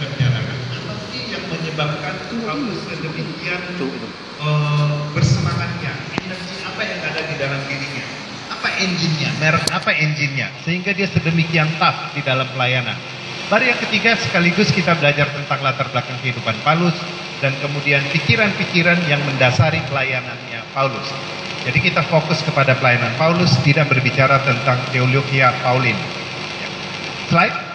[0.00, 2.14] menyatakan apa sih yang menyebabkan
[2.44, 3.60] Paulus sedemikian
[4.40, 8.04] uh, bersemangatnya, energi apa yang ada di dalam dirinya,
[8.52, 12.96] apa engine-nya, merek apa engine-nya, sehingga dia sedemikian tough di dalam pelayanan.
[13.46, 16.98] Baru yang ketiga sekaligus kita belajar tentang latar belakang kehidupan Paulus
[17.38, 21.08] dan kemudian pikiran-pikiran yang mendasari pelayanannya Paulus.
[21.66, 25.98] Jadi kita fokus kepada pelayanan Paulus, tidak berbicara tentang teologia Paulin.
[27.26, 27.65] Slide.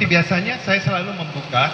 [0.00, 1.68] Seperti biasanya saya selalu membuka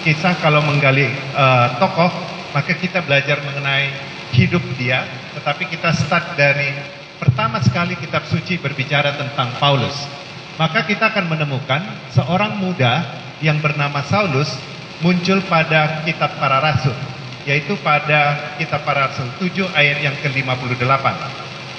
[0.00, 1.04] kisah kalau menggali
[1.36, 2.08] uh, tokoh,
[2.56, 3.92] maka kita belajar mengenai
[4.32, 5.04] hidup dia,
[5.36, 6.72] tetapi kita start dari
[7.20, 10.08] pertama sekali kitab suci berbicara tentang Paulus,
[10.56, 11.84] maka kita akan menemukan
[12.16, 13.04] seorang muda
[13.44, 14.48] yang bernama Saulus
[15.04, 16.96] muncul pada kitab para rasul,
[17.44, 21.04] yaitu pada kitab para rasul 7 ayat yang ke-58.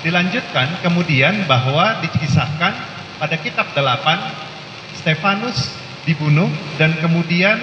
[0.05, 2.77] Dilanjutkan kemudian bahwa dikisahkan
[3.17, 4.48] pada kitab 8
[4.99, 5.71] Stefanus
[6.03, 7.55] dibunuh dan kemudian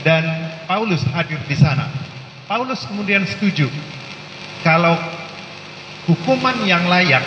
[0.00, 0.24] dan
[0.64, 1.86] Paulus hadir di sana.
[2.48, 3.68] Paulus kemudian setuju
[4.64, 4.96] kalau
[6.08, 7.22] hukuman yang layak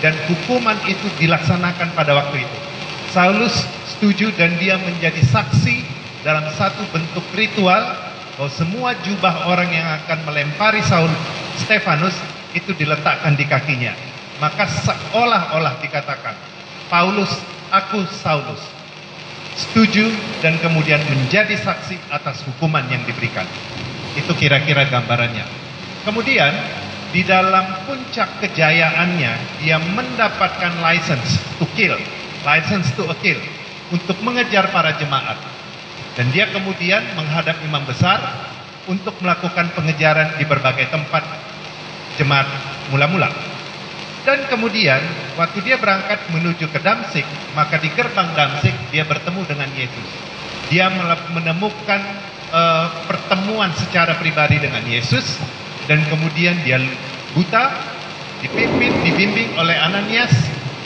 [0.00, 2.58] dan hukuman itu dilaksanakan pada waktu itu.
[3.10, 3.66] Saulus
[3.96, 5.82] setuju dan dia menjadi saksi
[6.22, 7.82] dalam satu bentuk ritual
[8.38, 11.10] bahwa semua jubah orang yang akan melempari Saul
[11.58, 12.14] Stefanus
[12.56, 13.92] itu diletakkan di kakinya.
[14.40, 16.32] Maka seolah-olah dikatakan,
[16.88, 17.28] Paulus,
[17.68, 18.79] aku Saulus.
[19.60, 20.08] Setuju
[20.40, 23.44] dan kemudian menjadi saksi atas hukuman yang diberikan.
[24.16, 25.44] Itu kira-kira gambarannya.
[26.08, 26.52] Kemudian
[27.12, 31.92] di dalam puncak kejayaannya dia mendapatkan license to kill,
[32.48, 33.40] license to kill
[33.92, 35.36] untuk mengejar para jemaat.
[36.16, 38.18] Dan dia kemudian menghadap imam besar
[38.88, 41.22] untuk melakukan pengejaran di berbagai tempat
[42.16, 42.48] jemaat
[42.88, 43.28] mula-mula.
[44.20, 45.00] Dan kemudian
[45.40, 47.24] waktu dia berangkat menuju ke Damsik,
[47.56, 50.08] maka di gerbang Damsik dia bertemu dengan Yesus.
[50.68, 50.92] Dia
[51.32, 52.00] menemukan
[52.52, 55.40] uh, pertemuan secara pribadi dengan Yesus
[55.88, 56.78] dan kemudian dia
[57.32, 57.64] buta,
[58.44, 60.30] dipimpin, dibimbing oleh Ananias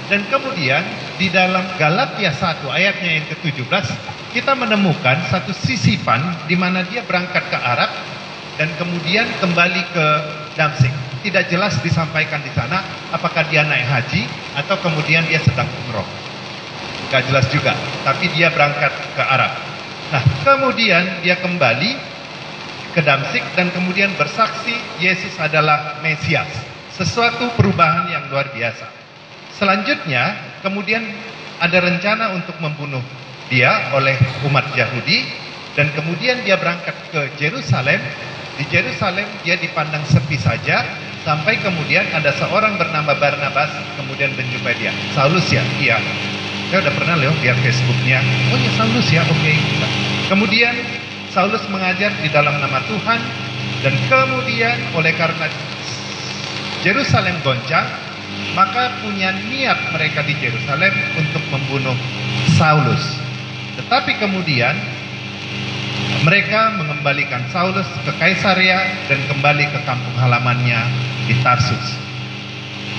[0.09, 0.85] dan kemudian
[1.17, 3.87] di dalam Galatia 1 ayatnya yang ke-17
[4.37, 7.91] kita menemukan satu sisipan di mana dia berangkat ke Arab
[8.61, 10.07] dan kemudian kembali ke
[10.55, 11.04] Damsik.
[11.25, 14.29] Tidak jelas disampaikan di sana apakah dia naik haji
[14.61, 16.05] atau kemudian dia sedang umroh.
[17.09, 17.73] Gak jelas juga,
[18.05, 19.57] tapi dia berangkat ke Arab.
[20.13, 21.97] Nah, kemudian dia kembali
[22.93, 26.47] ke Damsik dan kemudian bersaksi Yesus adalah Mesias.
[26.93, 28.85] Sesuatu perubahan yang luar biasa.
[29.57, 31.03] Selanjutnya, kemudian
[31.57, 33.03] ada rencana untuk membunuh
[33.49, 34.15] dia oleh
[34.45, 35.25] umat Yahudi
[35.73, 37.99] dan kemudian dia berangkat ke Jerusalem.
[38.55, 40.87] Di Jerusalem dia dipandang sepi saja
[41.25, 44.93] sampai kemudian ada seorang bernama Barnabas kemudian menjumpai dia.
[45.17, 45.65] Saulus ya?
[45.81, 45.99] Iya.
[46.69, 48.21] Saya udah pernah lewat lihat Facebooknya.
[48.53, 49.37] Oh ya Saulus ya, oke.
[49.41, 49.57] Okay.
[50.29, 50.75] Kemudian
[51.33, 53.21] Saulus mengajar di dalam nama Tuhan
[53.83, 55.51] dan kemudian oleh karena
[56.85, 57.89] Jerusalem goncang
[58.55, 61.97] maka punya niat mereka di Jerusalem untuk membunuh
[62.55, 63.19] Saulus
[63.77, 64.79] tetapi kemudian
[66.23, 70.79] mereka mengembalikan Saulus ke Kaisaria dan kembali ke kampung halamannya
[71.27, 71.99] di Tarsus.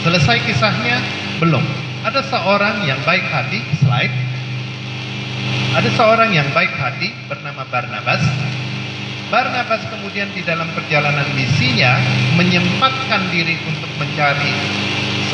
[0.03, 0.99] Selesai kisahnya?
[1.39, 1.63] Belum.
[2.03, 4.13] Ada seorang yang baik hati slide.
[5.75, 8.21] Ada seorang yang baik hati bernama Barnabas.
[9.33, 11.97] Barnabas kemudian di dalam perjalanan misinya
[12.37, 14.53] menyempatkan diri untuk mencari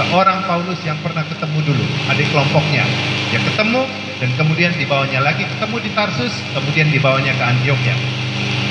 [0.02, 2.82] seorang Paulus yang pernah ketemu dulu, adik kelompoknya.
[3.30, 3.86] Dia ketemu
[4.18, 7.94] dan kemudian dibawanya lagi ketemu di Tarsus, kemudian dibawanya ke Antioquia.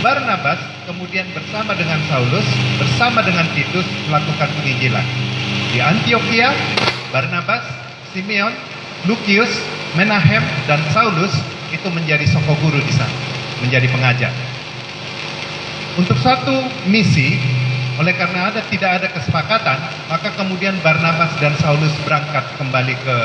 [0.02, 0.58] Barnabas
[0.90, 2.46] kemudian bersama dengan Saulus,
[2.80, 5.06] bersama dengan Titus melakukan penginjilan.
[5.70, 6.50] Di Antioquia,
[7.14, 7.62] Barnabas,
[8.10, 8.50] Simeon,
[9.06, 9.62] Lukius,
[9.94, 11.30] Menahem, dan Saulus
[11.70, 13.14] itu menjadi soko guru di sana,
[13.62, 14.32] menjadi pengajar.
[15.94, 16.58] Untuk satu
[16.90, 17.38] misi,
[18.00, 19.76] oleh karena ada tidak ada kesepakatan,
[20.08, 23.16] maka kemudian Barnabas dan Saulus berangkat kembali ke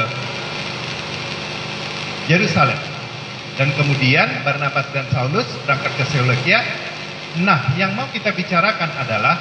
[2.28, 2.76] Yerusalem.
[3.56, 6.60] Dan kemudian Barnabas dan Saulus berangkat ke Seleukia.
[7.40, 9.40] Nah, yang mau kita bicarakan adalah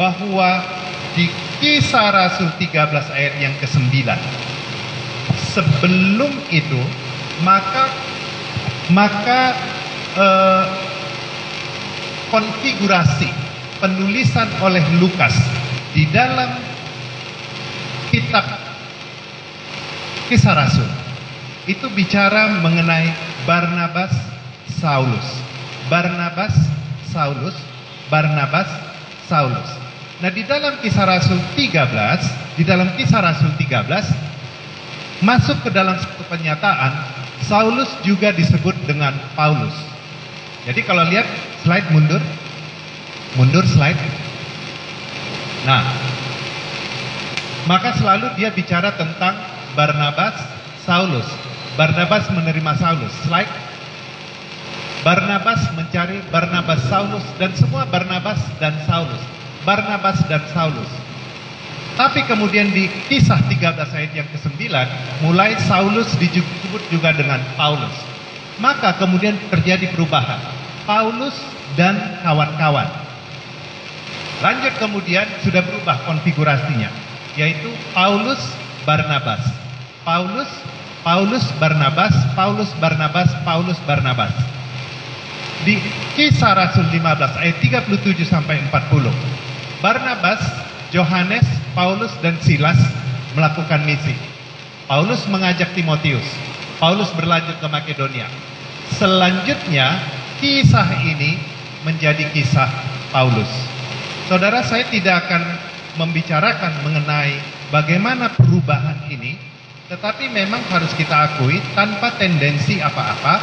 [0.00, 0.64] bahwa
[1.12, 1.28] di
[1.60, 2.72] kisah Rasul 13
[3.12, 3.92] ayat yang ke-9
[5.52, 6.80] sebelum itu
[7.44, 7.92] maka
[8.88, 9.52] maka
[10.16, 10.64] eh,
[12.32, 13.41] konfigurasi
[13.82, 15.34] penulisan oleh Lukas
[15.90, 16.54] di dalam
[18.14, 18.46] kitab
[20.30, 20.86] Kisah Rasul
[21.66, 23.10] itu bicara mengenai
[23.42, 24.14] Barnabas
[24.78, 25.26] Saulus.
[25.90, 26.54] Barnabas
[27.10, 27.58] Saulus,
[28.06, 28.70] Barnabas
[29.26, 29.68] Saulus.
[30.22, 36.22] Nah, di dalam Kisah Rasul 13, di dalam Kisah Rasul 13 masuk ke dalam satu
[36.30, 36.94] pernyataan
[37.46, 39.74] Saulus juga disebut dengan Paulus.
[40.62, 41.26] Jadi kalau lihat
[41.66, 42.22] slide mundur,
[43.36, 43.98] mundur slide.
[45.64, 45.86] Nah,
[47.70, 49.38] maka selalu dia bicara tentang
[49.78, 50.36] Barnabas,
[50.82, 51.24] Saulus.
[51.78, 53.14] Barnabas menerima Saulus.
[53.24, 53.52] Slide.
[55.02, 59.22] Barnabas mencari Barnabas Saulus dan semua Barnabas dan Saulus.
[59.66, 60.90] Barnabas dan Saulus.
[61.92, 64.64] Tapi kemudian di kisah 13 ayat yang ke-9
[65.26, 67.92] mulai Saulus disebut juga dengan Paulus.
[68.62, 70.38] Maka kemudian terjadi perubahan.
[70.86, 71.34] Paulus
[71.74, 73.01] dan kawan-kawan.
[74.42, 76.90] Lanjut kemudian sudah berubah konfigurasinya
[77.38, 78.42] yaitu Paulus
[78.82, 79.40] Barnabas.
[80.02, 80.50] Paulus
[81.06, 84.34] Paulus Barnabas, Paulus Barnabas, Paulus Barnabas
[85.62, 85.78] di
[86.18, 89.10] kisah Rasul 15 ayat 37 sampai 40.
[89.78, 90.42] Barnabas,
[90.90, 92.78] Johannes, Paulus dan Silas
[93.34, 94.14] melakukan misi.
[94.90, 96.26] Paulus mengajak Timotius.
[96.82, 98.26] Paulus berlanjut ke Makedonia.
[98.98, 100.02] Selanjutnya
[100.42, 101.38] kisah ini
[101.86, 102.68] menjadi kisah
[103.14, 103.71] Paulus.
[104.32, 105.44] Saudara saya tidak akan
[106.00, 107.36] membicarakan mengenai
[107.68, 109.36] bagaimana perubahan ini,
[109.92, 113.36] tetapi memang harus kita akui tanpa tendensi apa-apa,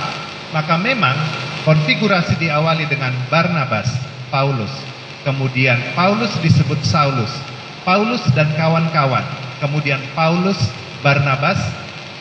[0.49, 1.13] maka memang
[1.59, 3.85] Konfigurasi diawali dengan Barnabas,
[4.33, 4.73] Paulus.
[5.21, 7.29] Kemudian Paulus disebut Saulus.
[7.85, 9.21] Paulus dan kawan-kawan.
[9.61, 10.57] Kemudian Paulus,
[11.05, 11.61] Barnabas,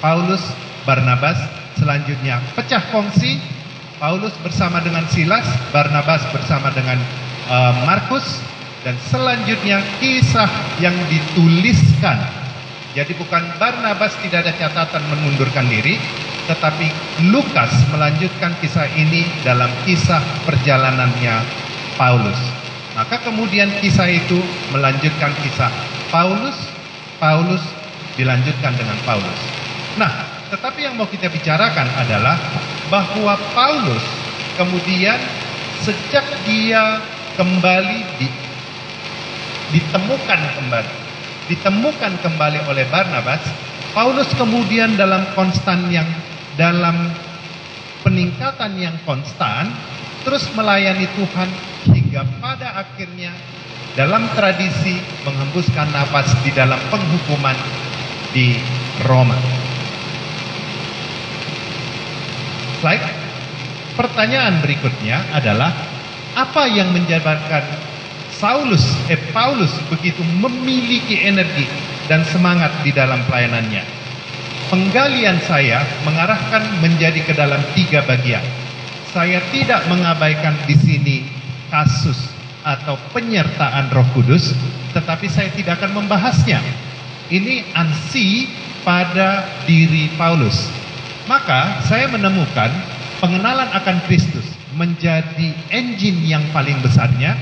[0.04, 0.44] Paulus,
[0.84, 1.40] Barnabas.
[1.80, 3.40] Selanjutnya pecah kongsi.
[3.96, 7.00] Paulus bersama dengan Silas, Barnabas bersama dengan
[7.48, 8.57] uh, Markus.
[8.86, 10.48] Dan selanjutnya kisah
[10.78, 12.18] yang dituliskan.
[12.94, 15.98] Jadi bukan Barnabas tidak ada catatan mengundurkan diri,
[16.48, 16.88] tetapi
[17.30, 21.44] Lukas melanjutkan kisah ini dalam kisah perjalanannya
[22.00, 22.38] Paulus.
[22.96, 24.40] Maka kemudian kisah itu
[24.74, 25.70] melanjutkan kisah
[26.10, 26.56] Paulus,
[27.22, 27.62] Paulus
[28.18, 29.40] dilanjutkan dengan Paulus.
[29.94, 30.10] Nah,
[30.50, 32.34] tetapi yang mau kita bicarakan adalah
[32.88, 34.02] bahwa Paulus
[34.56, 35.20] kemudian
[35.84, 36.98] sejak dia
[37.38, 38.26] kembali di,
[39.72, 40.92] ditemukan kembali,
[41.52, 43.42] ditemukan kembali oleh Barnabas,
[43.92, 46.06] Paulus kemudian dalam konstan yang
[46.56, 47.12] dalam
[48.04, 49.70] peningkatan yang konstan
[50.26, 51.48] terus melayani Tuhan
[51.92, 53.32] hingga pada akhirnya
[53.96, 57.56] dalam tradisi menghembuskan nafas di dalam penghukuman
[58.30, 58.60] di
[59.06, 59.34] Roma.
[62.78, 63.26] Slide.
[63.98, 65.74] Pertanyaan berikutnya adalah
[66.38, 67.66] apa yang menjadikan
[68.38, 71.66] Saulus, eh Paulus begitu memiliki energi
[72.06, 73.98] dan semangat di dalam pelayanannya?
[74.68, 78.44] penggalian saya mengarahkan menjadi ke dalam tiga bagian.
[79.10, 81.16] Saya tidak mengabaikan di sini
[81.72, 82.28] kasus
[82.62, 84.52] atau penyertaan Roh Kudus,
[84.92, 86.60] tetapi saya tidak akan membahasnya.
[87.28, 88.48] Ini ansi
[88.84, 90.68] pada diri Paulus.
[91.28, 92.72] Maka saya menemukan
[93.20, 94.44] pengenalan akan Kristus
[94.76, 97.36] menjadi engine yang paling besarnya.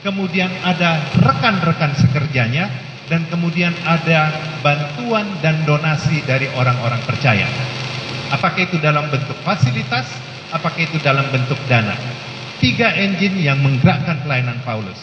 [0.00, 2.72] Kemudian ada rekan-rekan sekerjanya
[3.12, 4.32] dan kemudian ada
[4.64, 7.44] bantuan dan donasi dari orang-orang percaya.
[8.32, 10.08] Apakah itu dalam bentuk fasilitas,
[10.54, 11.92] apakah itu dalam bentuk dana.
[12.62, 14.96] Tiga engine yang menggerakkan pelayanan Paulus.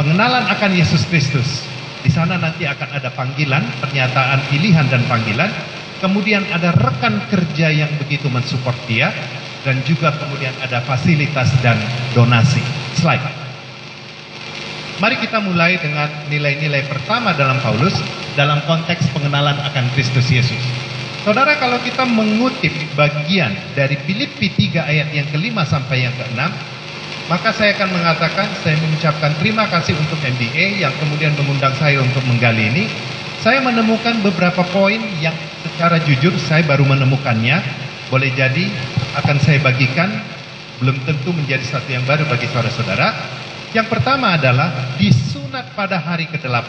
[0.00, 1.68] Pengenalan akan Yesus Kristus.
[2.00, 5.52] Di sana nanti akan ada panggilan, pernyataan pilihan dan panggilan.
[6.00, 9.12] Kemudian ada rekan kerja yang begitu mensupport dia.
[9.62, 11.78] Dan juga kemudian ada fasilitas dan
[12.16, 12.58] donasi.
[12.98, 13.41] Slide.
[15.00, 17.96] Mari kita mulai dengan nilai-nilai pertama dalam Paulus
[18.36, 20.60] dalam konteks pengenalan akan Kristus Yesus.
[21.22, 26.50] Saudara kalau kita mengutip bagian dari Filipi 3 ayat yang kelima sampai yang keenam,
[27.30, 32.26] maka saya akan mengatakan saya mengucapkan terima kasih untuk MBA yang kemudian mengundang saya untuk
[32.26, 32.84] menggali ini.
[33.38, 37.62] Saya menemukan beberapa poin yang secara jujur saya baru menemukannya.
[38.10, 38.68] Boleh jadi
[39.22, 40.10] akan saya bagikan,
[40.82, 43.14] belum tentu menjadi satu yang baru bagi saudara-saudara.
[43.72, 44.68] Yang pertama adalah
[45.00, 46.68] disunat pada hari ke-8.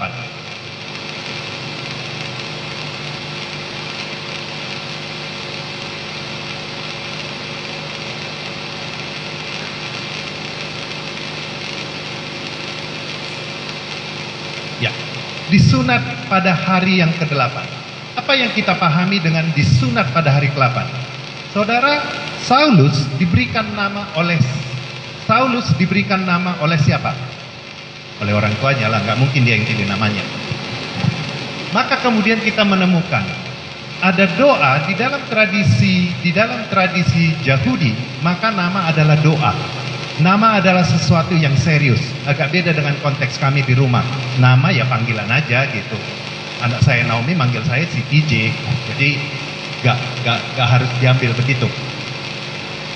[14.80, 14.96] Ya,
[15.52, 16.00] disunat
[16.32, 17.52] pada hari yang ke-8.
[18.16, 20.88] Apa yang kita pahami dengan disunat pada hari ke-8?
[21.52, 22.00] Saudara,
[22.40, 24.40] Saulus diberikan nama oleh
[25.24, 27.16] Saulus diberikan nama oleh siapa?
[28.20, 30.24] Oleh orang tuanya lah, nggak mungkin dia yang pilih namanya.
[31.72, 33.24] Maka kemudian kita menemukan
[34.04, 39.56] ada doa di dalam tradisi di dalam tradisi Yahudi, maka nama adalah doa.
[40.22, 44.06] Nama adalah sesuatu yang serius, agak beda dengan konteks kami di rumah.
[44.38, 45.98] Nama ya panggilan aja gitu.
[46.62, 48.54] Anak saya Naomi manggil saya si TJ,
[48.94, 49.10] jadi
[49.82, 51.66] nggak gak, gak harus diambil begitu.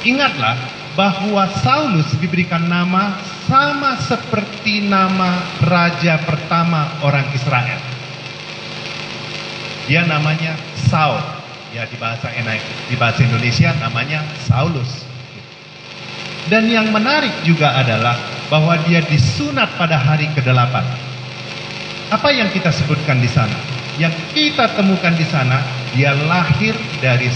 [0.05, 7.77] Ingatlah bahwa Saulus diberikan nama sama seperti nama raja pertama orang Israel.
[9.85, 10.57] Dia namanya
[10.89, 11.21] Saul.
[11.69, 12.33] Ya di bahasa
[12.89, 15.05] di bahasa Indonesia namanya Saulus.
[16.49, 18.17] Dan yang menarik juga adalah
[18.49, 20.73] bahwa dia disunat pada hari ke-8.
[22.07, 23.53] Apa yang kita sebutkan di sana?
[23.99, 25.59] Yang kita temukan di sana,
[25.91, 26.71] dia lahir
[27.03, 27.27] dari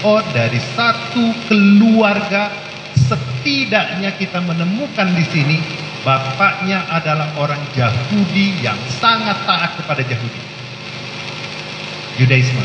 [0.00, 2.48] oh, dari satu keluarga
[3.44, 5.60] setidaknya kita menemukan di sini
[6.00, 10.40] bapaknya adalah orang Yahudi yang sangat taat kepada Yahudi.
[12.24, 12.64] Yudaisme.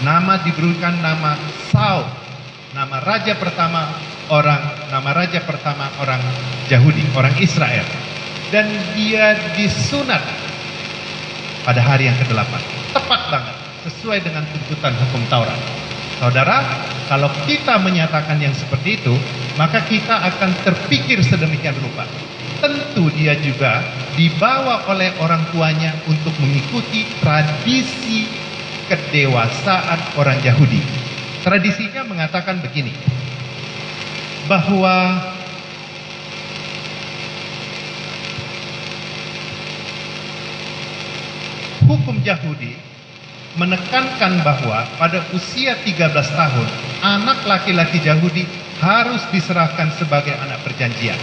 [0.00, 1.36] Nama diberikan nama
[1.68, 2.08] Saul,
[2.72, 3.92] nama raja pertama
[4.32, 6.24] orang nama raja pertama orang
[6.72, 7.84] Yahudi, orang Israel.
[8.48, 10.24] Dan dia disunat
[11.60, 12.56] pada hari yang ke-8.
[12.96, 15.60] Tepat banget, sesuai dengan tuntutan hukum Taurat.
[16.16, 16.64] Saudara,
[17.04, 19.12] kalau kita menyatakan yang seperti itu,
[19.56, 22.04] maka kita akan terpikir sedemikian rupa.
[22.56, 23.84] Tentu dia juga
[24.16, 28.24] dibawa oleh orang tuanya untuk mengikuti tradisi
[28.88, 30.80] kedewasaan orang Yahudi.
[31.44, 32.92] Tradisinya mengatakan begini,
[34.46, 35.20] bahwa
[41.86, 42.78] hukum Yahudi
[43.56, 46.68] menekankan bahwa pada usia 13 tahun
[47.00, 48.44] anak laki-laki Yahudi
[48.82, 51.18] harus diserahkan sebagai anak perjanjian.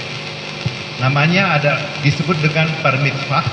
[1.02, 3.44] Namanya ada disebut dengan bar mitzvah.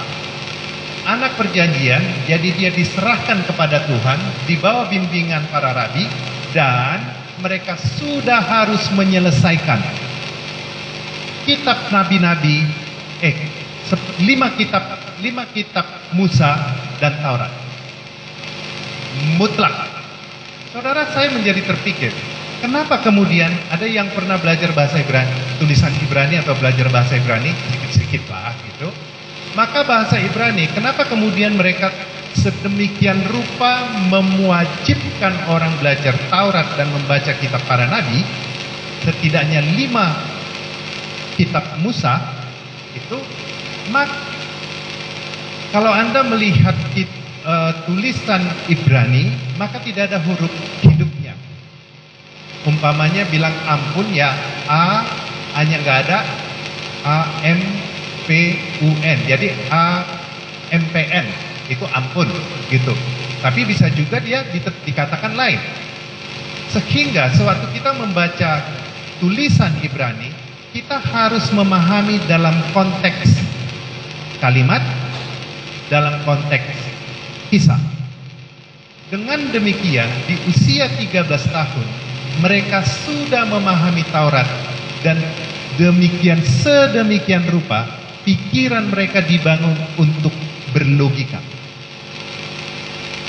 [1.08, 6.04] Anak perjanjian, jadi dia diserahkan kepada Tuhan di bawah bimbingan para rabi
[6.52, 7.00] dan
[7.40, 9.80] mereka sudah harus menyelesaikan
[11.48, 12.68] kitab nabi-nabi
[13.24, 13.34] eh
[14.22, 14.84] lima kitab
[15.24, 15.82] lima kitab
[16.14, 16.54] Musa
[17.00, 17.50] dan Taurat
[19.40, 19.74] mutlak
[20.70, 22.12] saudara saya menjadi terpikir
[22.60, 28.28] kenapa kemudian ada yang pernah belajar bahasa Ibrani tulisan Ibrani atau belajar bahasa Ibrani sedikit-sedikit
[28.30, 28.88] lah gitu
[29.58, 31.90] maka bahasa Ibrani kenapa kemudian mereka
[32.34, 38.22] sedemikian rupa memwajibkan orang belajar Taurat dan membaca kitab para nabi,
[39.02, 40.14] setidaknya lima
[41.34, 42.20] kitab Musa
[42.94, 43.18] itu,
[43.90, 44.08] mak
[45.70, 46.74] kalau anda melihat
[47.46, 50.50] uh, tulisan Ibrani, maka tidak ada huruf
[50.82, 51.19] hidupnya.
[52.80, 54.32] Umpamanya bilang ampun ya
[54.64, 55.04] A,
[55.60, 56.24] hanya nggak ada
[57.04, 57.60] A M
[58.24, 59.20] P U N.
[59.28, 60.00] Jadi A
[60.72, 61.28] M P N
[61.68, 62.24] itu ampun
[62.72, 62.96] gitu.
[63.44, 64.48] Tapi bisa juga dia
[64.88, 65.60] dikatakan lain.
[66.72, 68.64] Sehingga sewaktu kita membaca
[69.20, 70.32] tulisan Ibrani,
[70.72, 73.44] kita harus memahami dalam konteks
[74.40, 74.80] kalimat,
[75.92, 76.64] dalam konteks
[77.52, 77.76] kisah.
[79.12, 81.86] Dengan demikian, di usia 13 tahun,
[82.40, 84.48] mereka sudah memahami Taurat
[85.04, 85.20] dan
[85.76, 87.86] demikian sedemikian rupa
[88.24, 90.32] pikiran mereka dibangun untuk
[90.72, 91.40] berlogika.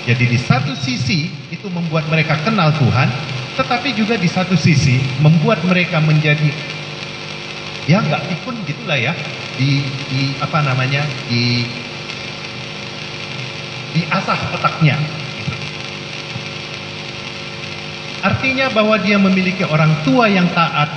[0.01, 3.07] Jadi di satu sisi itu membuat mereka kenal Tuhan,
[3.53, 6.49] tetapi juga di satu sisi membuat mereka menjadi
[7.85, 9.13] ya nggak pikun gitulah ya
[9.57, 11.69] di, di apa namanya di
[13.93, 14.97] di asah otaknya.
[18.21, 20.89] Artinya bahwa dia memiliki orang tua yang taat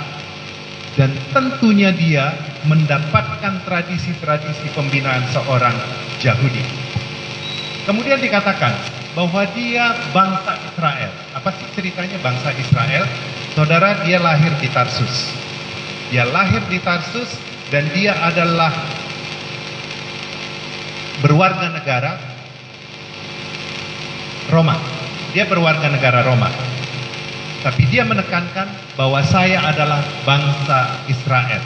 [0.95, 2.37] dan tentunya dia
[2.69, 5.73] mendapatkan tradisi-tradisi pembinaan seorang
[6.21, 6.65] Yahudi.
[7.85, 8.73] Kemudian dikatakan
[9.17, 11.11] bahwa dia bangsa Israel.
[11.37, 13.05] Apa sih ceritanya bangsa Israel?
[13.57, 15.33] Saudara, dia lahir di Tarsus.
[16.09, 17.29] Dia lahir di Tarsus
[17.73, 18.73] dan dia adalah
[21.25, 22.13] berwarga negara
[24.53, 24.77] Roma.
[25.33, 26.74] Dia berwarga negara Roma.
[27.65, 31.65] Tapi dia menekankan bahwa saya adalah bangsa Israel.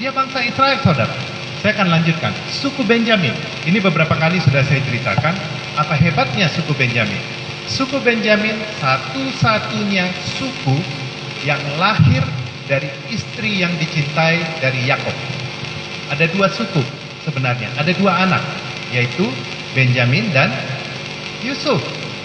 [0.00, 1.12] Dia bangsa Israel, saudara.
[1.60, 2.32] Saya akan lanjutkan.
[2.48, 3.36] Suku Benjamin.
[3.68, 5.36] Ini beberapa kali sudah saya ceritakan
[5.76, 7.20] apa hebatnya suku Benjamin.
[7.68, 10.08] Suku Benjamin satu-satunya
[10.40, 10.80] suku
[11.44, 12.24] yang lahir
[12.64, 15.12] dari istri yang dicintai dari Yakob.
[16.16, 16.80] Ada dua suku
[17.28, 18.40] sebenarnya, ada dua anak,
[18.94, 19.26] yaitu
[19.74, 20.48] Benjamin dan
[21.44, 21.82] Yusuf.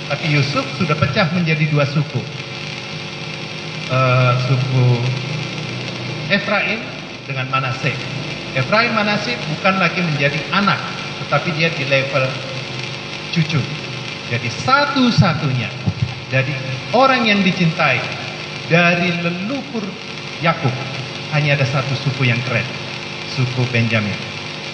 [0.07, 2.21] Tapi Yusuf sudah pecah menjadi dua suku.
[3.91, 4.87] Uh, suku
[6.31, 6.79] Efraim
[7.27, 7.91] dengan Manase.
[8.55, 10.79] Efraim Manasib bukan lagi menjadi anak,
[11.27, 12.23] tetapi dia di level
[13.35, 13.59] cucu.
[14.31, 15.67] Jadi satu-satunya
[16.31, 16.55] dari
[16.95, 17.99] orang yang dicintai
[18.71, 19.83] dari leluhur
[20.39, 20.71] Yakub
[21.35, 22.63] hanya ada satu suku yang keren,
[23.35, 24.15] suku Benjamin.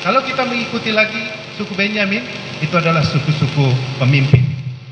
[0.06, 1.26] Kalau kita mengikuti lagi
[1.58, 2.22] suku Benjamin
[2.62, 4.47] itu adalah suku-suku pemimpin.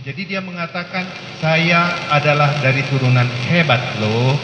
[0.06, 1.02] Jadi dia mengatakan
[1.42, 4.38] saya adalah dari turunan hebat loh.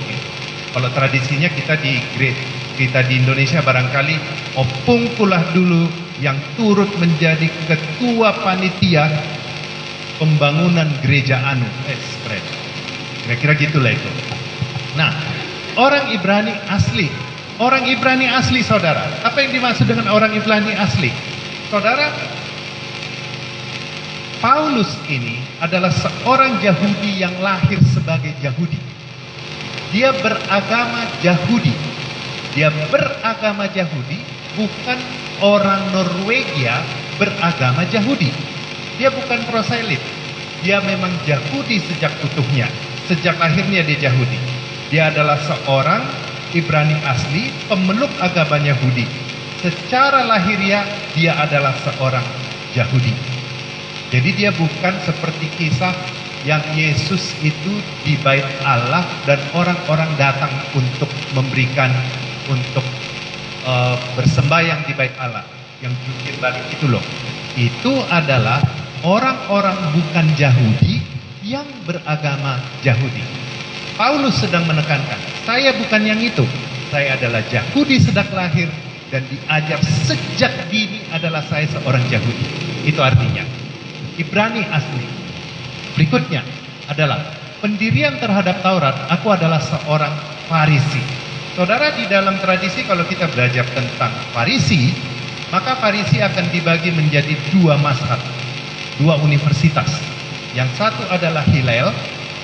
[0.73, 2.01] Kalau tradisinya kita di
[2.81, 4.15] kita di Indonesia barangkali
[4.57, 5.85] opung kulah dulu
[6.17, 9.05] yang turut menjadi ketua panitia
[10.17, 11.69] pembangunan gereja Anu.
[11.85, 11.99] Eh.
[13.21, 14.09] Kira-kira gitulah itu.
[14.97, 15.13] Nah,
[15.77, 17.05] orang Ibrani asli,
[17.61, 19.05] orang Ibrani asli saudara.
[19.21, 21.13] Apa yang dimaksud dengan orang Ibrani asli?
[21.69, 22.09] Saudara,
[24.41, 28.81] Paulus ini adalah seorang Yahudi yang lahir sebagai Yahudi.
[29.93, 31.69] Dia beragama Yahudi.
[32.57, 34.17] Dia beragama Yahudi,
[34.57, 34.97] bukan
[35.45, 36.81] orang Norwegia
[37.21, 38.33] beragama Yahudi.
[38.97, 40.01] Dia bukan proselit.
[40.65, 42.65] Dia memang Yahudi sejak utuhnya.
[43.05, 44.41] Sejak lahirnya dia Yahudi.
[44.89, 46.01] Dia adalah seorang
[46.51, 49.05] Ibrani asli, pemeluk agama Yahudi.
[49.61, 50.83] Secara lahiriah
[51.13, 52.25] dia adalah seorang
[52.73, 53.30] Yahudi.
[54.11, 55.95] Jadi dia bukan seperti kisah
[56.43, 61.87] yang Yesus itu di bait Allah dan orang-orang datang untuk memberikan
[62.51, 62.83] untuk
[63.63, 65.47] uh, bersembayang di bait Allah
[65.79, 67.03] yang jungkir balik itu loh.
[67.55, 68.59] Itu adalah
[69.07, 70.99] orang-orang bukan Yahudi
[71.47, 73.23] yang beragama Yahudi.
[73.95, 76.43] Paulus sedang menekankan, saya bukan yang itu.
[76.91, 78.67] Saya adalah Yahudi sejak lahir
[79.07, 82.45] dan diajar sejak dini adalah saya seorang Yahudi.
[82.83, 83.60] Itu artinya
[84.21, 85.05] Ibrani asli.
[85.97, 86.45] Berikutnya
[86.85, 90.13] adalah pendirian terhadap Taurat, aku adalah seorang
[90.45, 91.01] Farisi.
[91.57, 94.93] Saudara di dalam tradisi kalau kita belajar tentang Farisi,
[95.49, 98.21] maka Farisi akan dibagi menjadi dua mazhab,
[99.01, 99.89] dua universitas.
[100.53, 101.89] Yang satu adalah Hillel,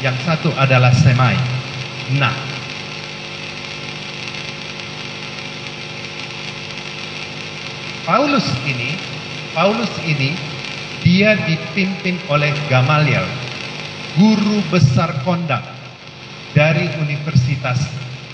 [0.01, 1.35] yang satu adalah Semai.
[2.15, 2.31] Nah,
[8.07, 8.95] Paulus ini,
[9.51, 10.31] Paulus ini
[11.07, 13.23] dia dipimpin oleh Gamaliel,
[14.19, 15.63] guru besar kondang
[16.51, 17.79] dari Universitas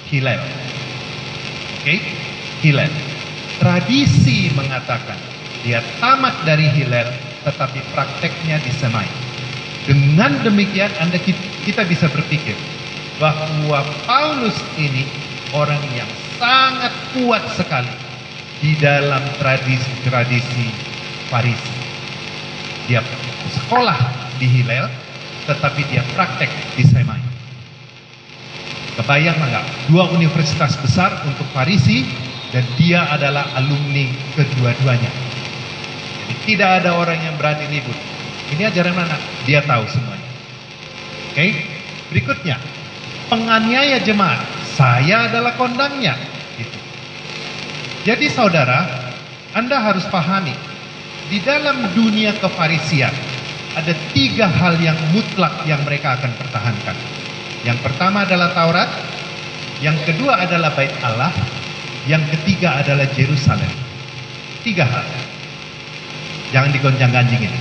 [0.09, 0.41] Hillel.
[0.41, 1.99] Oke, okay?
[2.65, 2.89] Hillel.
[3.61, 5.21] Tradisi mengatakan
[5.61, 7.13] dia tamat dari Hillel
[7.45, 9.05] tetapi prakteknya di Semai.
[9.85, 11.21] Dengan demikian Anda
[11.61, 12.57] kita bisa berpikir
[13.21, 15.05] bahwa Paulus ini
[15.53, 16.09] orang yang
[16.41, 17.93] sangat kuat sekali
[18.65, 20.73] di dalam tradisi-tradisi
[21.29, 21.82] Farisi.
[22.87, 22.99] Dia
[23.47, 23.99] sekolah
[24.39, 24.91] di Hillel,
[25.47, 27.19] tetapi dia praktek di Semai.
[28.99, 29.65] Kebayang enggak?
[29.89, 32.05] Dua universitas besar untuk Farisi
[32.53, 34.05] dan dia adalah alumni
[34.37, 35.09] kedua-duanya.
[36.23, 37.97] Jadi tidak ada orang yang berani ribut.
[38.53, 39.17] Ini ajaran mana?
[39.49, 40.29] Dia tahu semuanya.
[41.33, 41.65] Oke,
[42.13, 42.61] berikutnya
[43.33, 44.45] penganiaya jemaat.
[44.77, 46.13] Saya adalah kondangnya.
[46.57, 46.77] Gitu.
[48.05, 48.85] Jadi saudara,
[49.57, 50.53] Anda harus pahami
[51.27, 53.13] di dalam dunia kefarisian
[53.73, 56.97] ada tiga hal yang mutlak yang mereka akan pertahankan.
[57.63, 58.91] Yang pertama adalah Taurat,
[59.79, 61.31] yang kedua adalah Bait Allah,
[62.05, 63.71] yang ketiga adalah Jerusalem.
[64.61, 65.07] Tiga hal.
[66.53, 67.51] Jangan digoncang-ganjingin.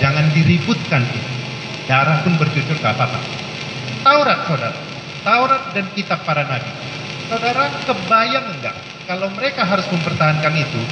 [0.00, 1.30] Jangan diributkan itu.
[1.86, 3.20] Darah pun bercucur ke apa-apa.
[4.02, 4.78] Taurat, saudara.
[5.20, 6.72] Taurat dan kitab para nabi.
[7.28, 8.76] Saudara, kebayang enggak
[9.10, 10.82] kalau mereka harus mempertahankan itu,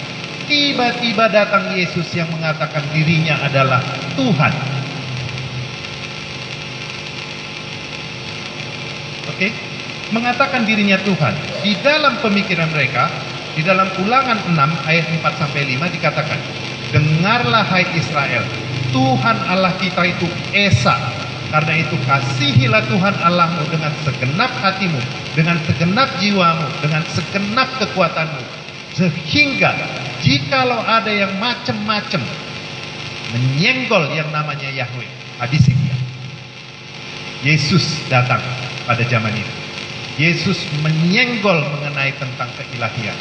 [0.48, 3.84] tiba-tiba datang Yesus yang mengatakan dirinya adalah
[4.16, 4.52] Tuhan.
[9.28, 9.50] Oke, okay?
[10.11, 11.37] mengatakan dirinya Tuhan.
[11.62, 13.12] Di dalam pemikiran mereka,
[13.54, 16.40] di dalam Ulangan 6 ayat 4 sampai 5 dikatakan,
[16.90, 18.42] "Dengarlah hai Israel,
[18.90, 20.96] Tuhan Allah kita itu Esa.
[21.48, 25.00] Karena itu kasihilah Tuhan Allahmu dengan segenap hatimu,
[25.32, 28.42] dengan segenap jiwamu, dengan segenap kekuatanmu,
[28.92, 29.72] sehingga
[30.22, 32.22] Jikalau ada yang macam-macam
[33.31, 35.96] menyenggol yang namanya Yahweh, habisi dia.
[37.44, 38.42] Yesus datang
[38.88, 39.54] pada zaman itu.
[40.18, 43.14] Yesus menyenggol mengenai tentang keilahian.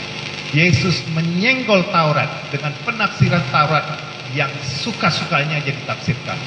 [0.56, 3.86] Yesus menyenggol Taurat dengan penafsiran Taurat
[4.34, 6.40] yang suka-sukanya jadi tafsirkan.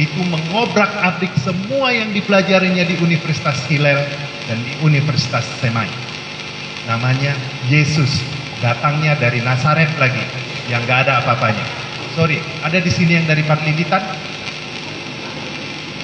[0.00, 4.00] Itu mengobrak-abrik semua yang dipelajarinya di Universitas Hillel
[4.48, 5.86] dan di Universitas Semai.
[6.88, 7.36] Namanya
[7.68, 8.24] Yesus
[8.64, 10.24] datangnya dari Nazaret lagi
[10.72, 11.60] yang gak ada apa-apanya.
[12.16, 14.00] Sorry, ada di sini yang dari Parlilitan?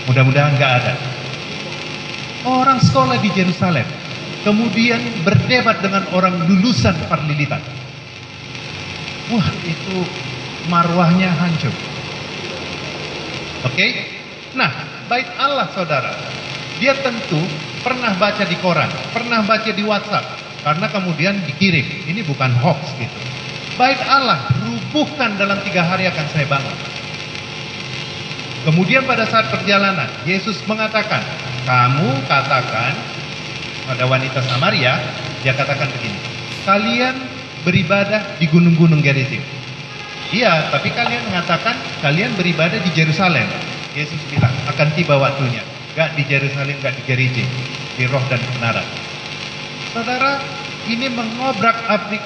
[0.04, 0.92] Mudah-mudahan gak ada.
[2.44, 3.88] Orang sekolah di Jerusalem,
[4.44, 7.64] kemudian berdebat dengan orang lulusan Parlilitan.
[9.32, 10.04] Wah, itu
[10.68, 11.72] marwahnya hancur.
[13.64, 13.72] Oke?
[13.72, 13.90] Okay?
[14.58, 14.68] Nah,
[15.06, 16.12] bait Allah saudara,
[16.82, 17.38] dia tentu
[17.80, 21.86] pernah baca di koran, pernah baca di WhatsApp, karena kemudian dikirim.
[22.08, 23.18] Ini bukan hoax gitu.
[23.80, 26.76] Baik Allah, rubuhkan dalam tiga hari akan saya bangun.
[28.60, 31.24] Kemudian pada saat perjalanan, Yesus mengatakan,
[31.64, 32.92] kamu katakan
[33.88, 35.00] pada wanita Samaria,
[35.40, 36.20] dia katakan begini,
[36.68, 37.16] kalian
[37.64, 39.40] beribadah di gunung-gunung Gerizim.
[40.30, 43.48] Iya, tapi kalian mengatakan kalian beribadah di Yerusalem.
[43.96, 45.64] Yesus bilang, akan tiba waktunya.
[45.96, 47.48] Gak di Yerusalem, gak di Gerizim.
[47.98, 49.09] Di roh dan kebenaran.
[49.90, 50.38] Saudara,
[50.86, 52.22] ini mengobrak abrik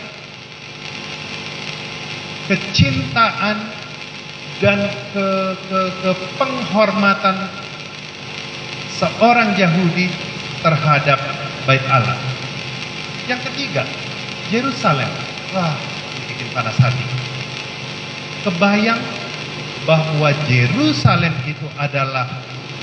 [2.45, 3.57] kecintaan
[4.61, 4.85] dan
[5.17, 7.49] ke, ke, ke penghormatan
[9.01, 10.13] seorang Yahudi
[10.61, 11.17] terhadap
[11.65, 12.21] bait Allah.
[13.25, 13.89] Yang ketiga,
[14.53, 15.09] Yerusalem.
[15.57, 15.73] Wah,
[16.29, 17.05] bikin panas hati.
[18.45, 19.01] Kebayang
[19.89, 22.29] bahwa Yerusalem itu adalah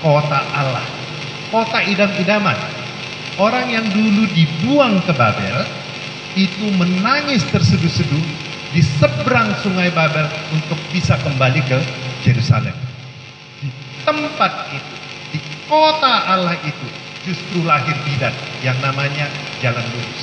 [0.02, 0.86] kota Allah.
[1.54, 2.81] Kota idam-idaman.
[3.39, 5.63] Orang yang dulu dibuang ke Babel
[6.36, 8.26] itu menangis terseduh-seduh
[8.76, 11.80] di seberang sungai Babel untuk bisa kembali ke
[12.28, 12.76] Yerusalem.
[13.63, 13.70] Di
[14.04, 14.96] tempat itu,
[15.32, 15.39] di
[15.72, 16.88] kota Allah itu
[17.24, 18.36] justru lahir bidat
[18.67, 19.32] yang namanya
[19.63, 20.22] jalan lurus.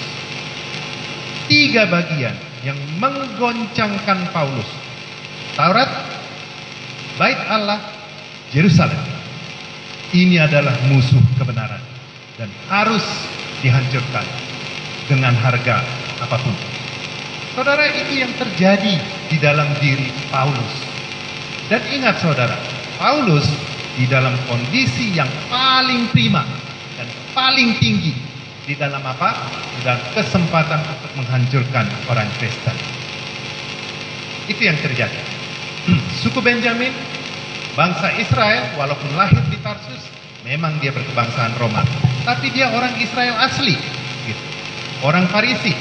[1.49, 4.69] Tiga bagian yang menggoncangkan Paulus.
[5.57, 5.89] Taurat,
[7.17, 7.81] bait Allah,
[8.53, 9.01] Yerusalem.
[10.13, 11.98] Ini adalah musuh kebenaran
[12.39, 13.03] dan harus
[13.61, 14.23] dihancurkan
[15.11, 15.83] dengan harga
[16.23, 16.55] apa pun.
[17.59, 18.95] Saudara, itu yang terjadi
[19.27, 20.75] di dalam diri Paulus.
[21.67, 22.55] Dan ingat saudara,
[22.97, 23.45] Paulus
[23.99, 26.47] di dalam kondisi yang paling prima
[26.95, 28.15] dan paling tinggi
[28.63, 29.35] di dalam apa?
[29.75, 32.79] Di dalam kesempatan untuk menghancurkan orang Kristen.
[34.47, 35.19] Itu yang terjadi.
[36.23, 36.95] Suku Benjamin,
[37.75, 40.18] bangsa Israel, walaupun lahir di Tarsus,
[40.49, 41.85] memang dia berkebangsaan Roma.
[42.25, 43.77] Tapi dia orang Israel asli.
[44.25, 44.45] Gitu.
[45.05, 45.77] Orang Farisi,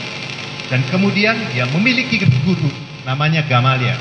[0.67, 2.67] dan kemudian dia memiliki guru
[3.07, 3.95] namanya Gamalia.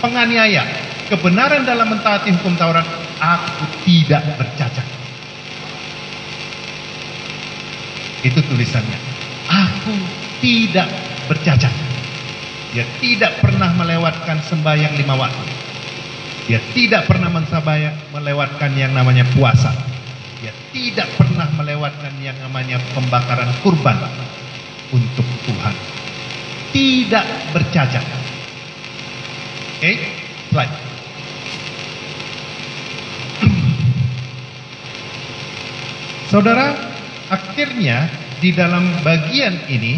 [0.00, 0.64] Penganiaya.
[1.08, 2.84] Kebenaran dalam mentaati hukum Taurat.
[3.18, 4.84] Aku tidak bercacat.
[8.24, 8.98] Itu tulisannya.
[9.48, 9.94] Aku
[10.40, 10.88] tidak
[11.28, 11.72] bercacat.
[12.72, 15.44] Dia tidak pernah melewatkan sembahyang lima waktu.
[16.48, 19.87] Dia tidak pernah mensabaya, melewatkan yang namanya puasa.
[20.38, 23.98] Dia tidak pernah melewatkan yang namanya pembakaran kurban
[24.94, 25.98] untuk Tuhan
[26.72, 27.24] tidak
[27.56, 28.04] bercacat.
[29.78, 29.96] Oke, okay?
[30.50, 30.74] slide.
[36.28, 36.76] Saudara,
[37.32, 39.96] akhirnya di dalam bagian ini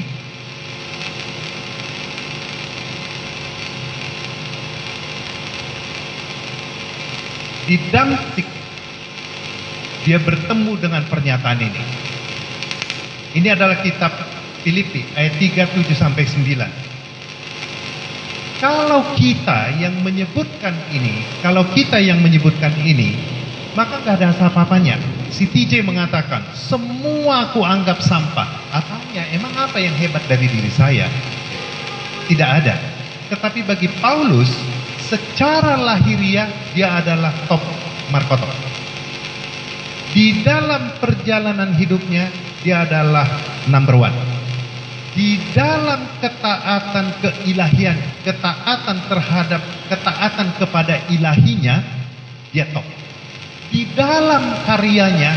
[7.67, 8.60] di Damtik
[10.05, 11.83] dia bertemu dengan pernyataan ini.
[13.37, 14.11] Ini adalah kitab
[14.65, 16.69] Filipi ayat 3, 7 sampai 9.
[18.61, 23.17] Kalau kita yang menyebutkan ini, kalau kita yang menyebutkan ini,
[23.73, 25.01] maka gak ada apa-apanya.
[25.33, 28.45] Si TJ mengatakan, semua aku anggap sampah.
[28.69, 29.25] Apanya?
[29.33, 31.09] Emang apa yang hebat dari diri saya?
[32.29, 32.77] Tidak ada.
[33.33, 34.53] Tetapi bagi Paulus,
[35.09, 37.63] secara lahiriah dia adalah top
[38.13, 38.70] markoto.
[40.11, 42.27] Di dalam perjalanan hidupnya,
[42.67, 43.27] dia adalah
[43.71, 44.41] number one
[45.11, 51.83] di dalam ketaatan keilahian, ketaatan terhadap ketaatan kepada ilahinya,
[52.55, 52.87] dia top.
[53.71, 55.35] Di dalam karyanya,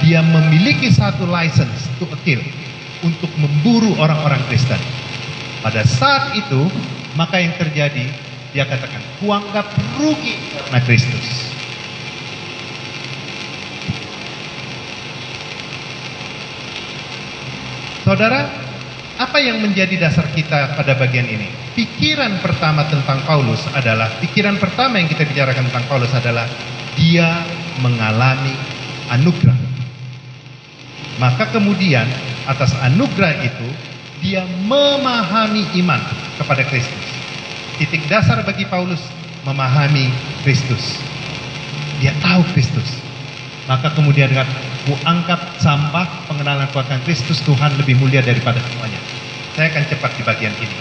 [0.00, 2.40] dia memiliki satu license to kill
[3.04, 4.80] untuk memburu orang-orang Kristen.
[5.60, 6.68] Pada saat itu,
[7.16, 8.08] maka yang terjadi,
[8.56, 9.68] dia katakan, kuanggap
[10.00, 11.49] rugi karena Kristus.
[18.10, 18.42] Saudara,
[19.22, 21.46] apa yang menjadi dasar kita pada bagian ini?
[21.78, 26.42] Pikiran pertama tentang Paulus adalah, pikiran pertama yang kita bicarakan tentang Paulus adalah,
[26.98, 27.46] dia
[27.78, 28.50] mengalami
[29.14, 29.54] anugerah.
[31.22, 32.02] Maka kemudian
[32.50, 33.68] atas anugerah itu,
[34.26, 36.02] dia memahami iman
[36.34, 37.06] kepada Kristus.
[37.78, 39.06] Titik dasar bagi Paulus
[39.46, 40.10] memahami
[40.42, 40.98] Kristus.
[42.02, 42.90] Dia tahu Kristus.
[43.70, 44.34] Maka kemudian
[44.88, 49.00] ku angkat sampah pengenalan kuatkan Kristus Tuhan lebih mulia daripada semuanya.
[49.52, 50.78] Saya akan cepat di bagian ini.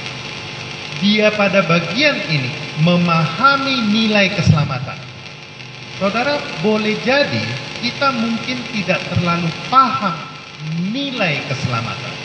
[0.99, 2.51] Dia pada bagian ini
[2.83, 4.99] memahami nilai keselamatan.
[5.99, 7.43] Saudara, boleh jadi
[7.83, 10.15] kita mungkin tidak terlalu paham
[10.91, 12.15] nilai keselamatan.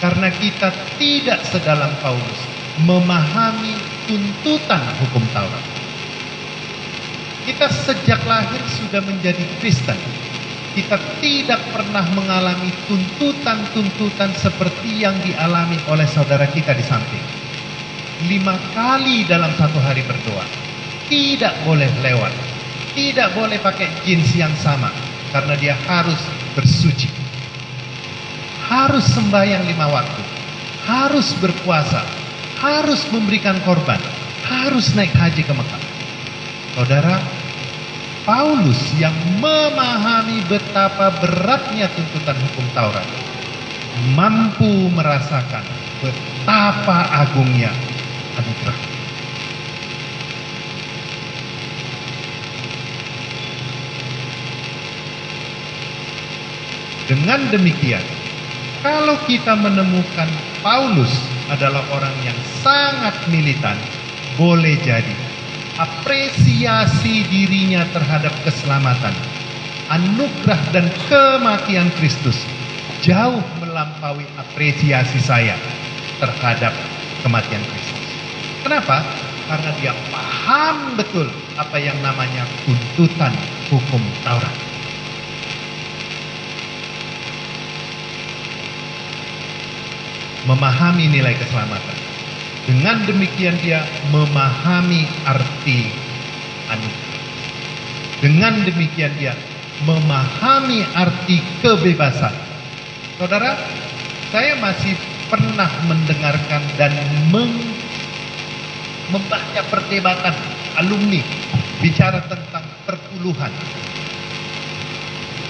[0.00, 2.40] Karena kita tidak sedalam Paulus
[2.84, 3.76] memahami
[4.08, 5.64] tuntutan hukum Taurat.
[7.44, 9.96] Kita sejak lahir sudah menjadi Kristen
[10.74, 17.24] kita tidak pernah mengalami tuntutan-tuntutan seperti yang dialami oleh saudara kita di samping.
[18.30, 20.46] Lima kali dalam satu hari berdoa.
[21.10, 22.50] Tidak boleh lewat.
[22.94, 24.90] tidak boleh pakai jeans yang sama
[25.30, 26.18] karena dia harus
[26.58, 27.06] bersuci.
[28.70, 30.22] Harus sembahyang lima waktu,
[30.86, 32.06] harus berpuasa,
[32.62, 33.98] harus memberikan korban,
[34.46, 35.82] harus naik haji ke Mekah.
[36.78, 37.18] Saudara,
[38.30, 43.02] Paulus yang memahami betapa beratnya tuntutan hukum Taurat
[44.14, 45.66] mampu merasakan
[45.98, 47.74] betapa agungnya
[48.38, 48.78] anugerah.
[57.10, 58.06] Dengan demikian,
[58.86, 60.30] kalau kita menemukan
[60.62, 61.18] Paulus
[61.50, 63.74] adalah orang yang sangat militan,
[64.38, 65.29] boleh jadi
[65.80, 69.16] apresiasi dirinya terhadap keselamatan,
[69.88, 72.36] anugerah dan kematian Kristus
[73.00, 75.56] jauh melampaui apresiasi saya
[76.20, 76.76] terhadap
[77.24, 78.04] kematian Kristus.
[78.60, 79.00] Kenapa?
[79.48, 83.32] Karena dia paham betul apa yang namanya tuntutan
[83.72, 84.56] hukum Taurat.
[90.44, 92.09] Memahami nilai keselamatan.
[92.70, 93.82] Dengan demikian dia
[94.14, 95.90] memahami arti
[96.70, 97.18] anugerah.
[98.22, 99.34] Dengan demikian dia
[99.82, 102.30] memahami arti kebebasan.
[103.18, 103.58] Saudara,
[104.30, 104.94] saya masih
[105.26, 106.94] pernah mendengarkan dan
[107.34, 107.58] meng,
[109.10, 110.34] membaca perdebatan
[110.78, 111.26] alumni
[111.82, 113.50] bicara tentang perpuluhan.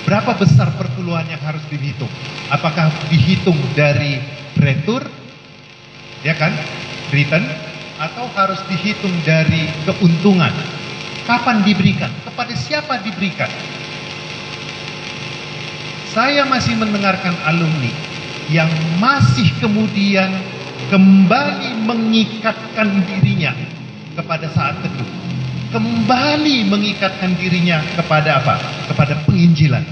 [0.08, 2.08] Berapa besar perpuluhan yang harus dihitung?
[2.48, 4.16] Apakah dihitung dari
[4.56, 5.04] retur,
[6.24, 6.56] ya kan,
[7.12, 7.44] return,
[8.00, 10.50] atau harus dihitung dari keuntungan?
[11.28, 12.10] Kapan diberikan?
[12.24, 13.50] Kepada siapa diberikan?
[16.10, 17.92] Saya masih mendengarkan alumni
[18.50, 18.66] yang
[18.98, 20.26] masih kemudian
[20.90, 23.54] kembali mengikatkan dirinya
[24.18, 25.06] kepada saat teduh.
[25.70, 28.58] Kembali mengikatkan dirinya kepada apa?
[28.90, 29.86] Kepada penginjilan.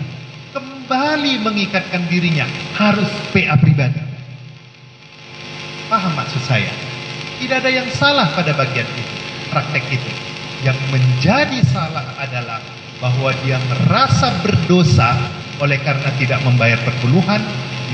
[0.51, 4.03] Kembali mengikatkan dirinya harus PA pribadi.
[5.87, 6.88] Paham maksud saya?
[7.39, 9.15] Tidak ada yang salah pada bagian itu,
[9.55, 10.11] praktek itu.
[10.67, 12.59] Yang menjadi salah adalah
[12.99, 15.15] bahwa dia merasa berdosa
[15.63, 17.39] oleh karena tidak membayar perpuluhan,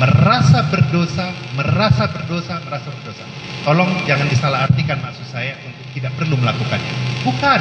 [0.00, 3.24] merasa berdosa, merasa berdosa, merasa berdosa.
[3.64, 6.92] Tolong jangan disalahartikan maksud saya untuk tidak perlu melakukannya.
[7.24, 7.61] Bukan,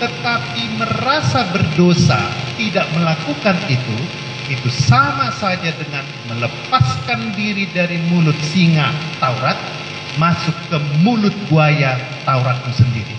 [0.00, 2.20] tetapi merasa berdosa
[2.56, 3.96] tidak melakukan itu,
[4.48, 8.88] itu sama saja dengan melepaskan diri dari mulut singa
[9.20, 9.77] Taurat
[10.16, 13.16] masuk ke mulut buaya Tauratmu sendiri.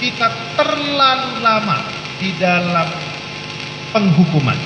[0.00, 1.78] Kita terlalu lama
[2.18, 2.88] di dalam
[3.94, 4.58] penghukuman,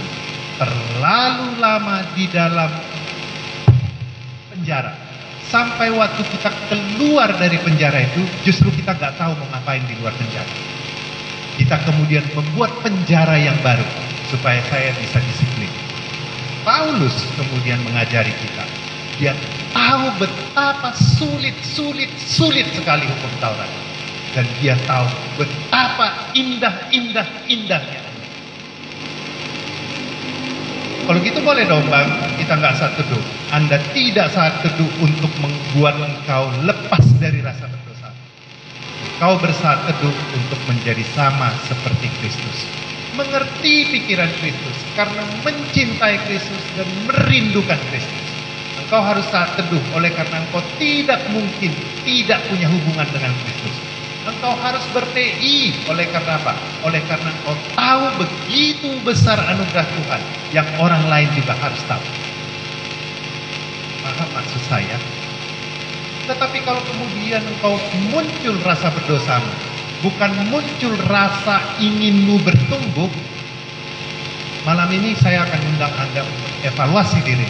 [0.56, 2.70] terlalu lama di dalam
[4.52, 4.92] penjara.
[5.46, 10.10] Sampai waktu kita keluar dari penjara itu, justru kita nggak tahu mau ngapain di luar
[10.16, 10.50] penjara.
[11.56, 13.84] Kita kemudian membuat penjara yang baru
[14.28, 15.55] supaya saya bisa disiplin.
[16.66, 18.66] Paulus kemudian mengajari kita.
[19.22, 19.38] Dia
[19.70, 23.70] tahu betapa sulit, sulit, sulit sekali hukum Taurat.
[24.34, 25.06] Dan dia tahu
[25.38, 28.02] betapa indah, indah, indahnya.
[31.06, 33.22] Kalau gitu boleh dong bang, kita nggak saat teduh.
[33.54, 38.10] Anda tidak saat teduh untuk membuat engkau lepas dari rasa berdosa.
[39.22, 42.66] Kau bersaat teduh untuk menjadi sama seperti Kristus.
[43.16, 48.28] Mengerti pikiran Kristus karena mencintai Kristus dan merindukan Kristus.
[48.84, 51.72] Engkau harus saat teduh oleh karena engkau tidak mungkin
[52.04, 53.76] tidak punya hubungan dengan Kristus.
[54.28, 56.54] Engkau harus berTI oleh karena apa?
[56.84, 62.04] Oleh karena engkau tahu begitu besar anugerah Tuhan yang orang lain juga harus tahu.
[64.04, 65.00] Paham maksud saya?
[66.28, 67.80] Tetapi kalau kemudian engkau
[68.12, 73.08] muncul rasa berdosamu, bukan muncul rasa inginmu bertumbuh,
[74.66, 77.48] malam ini saya akan undang Anda untuk evaluasi diri.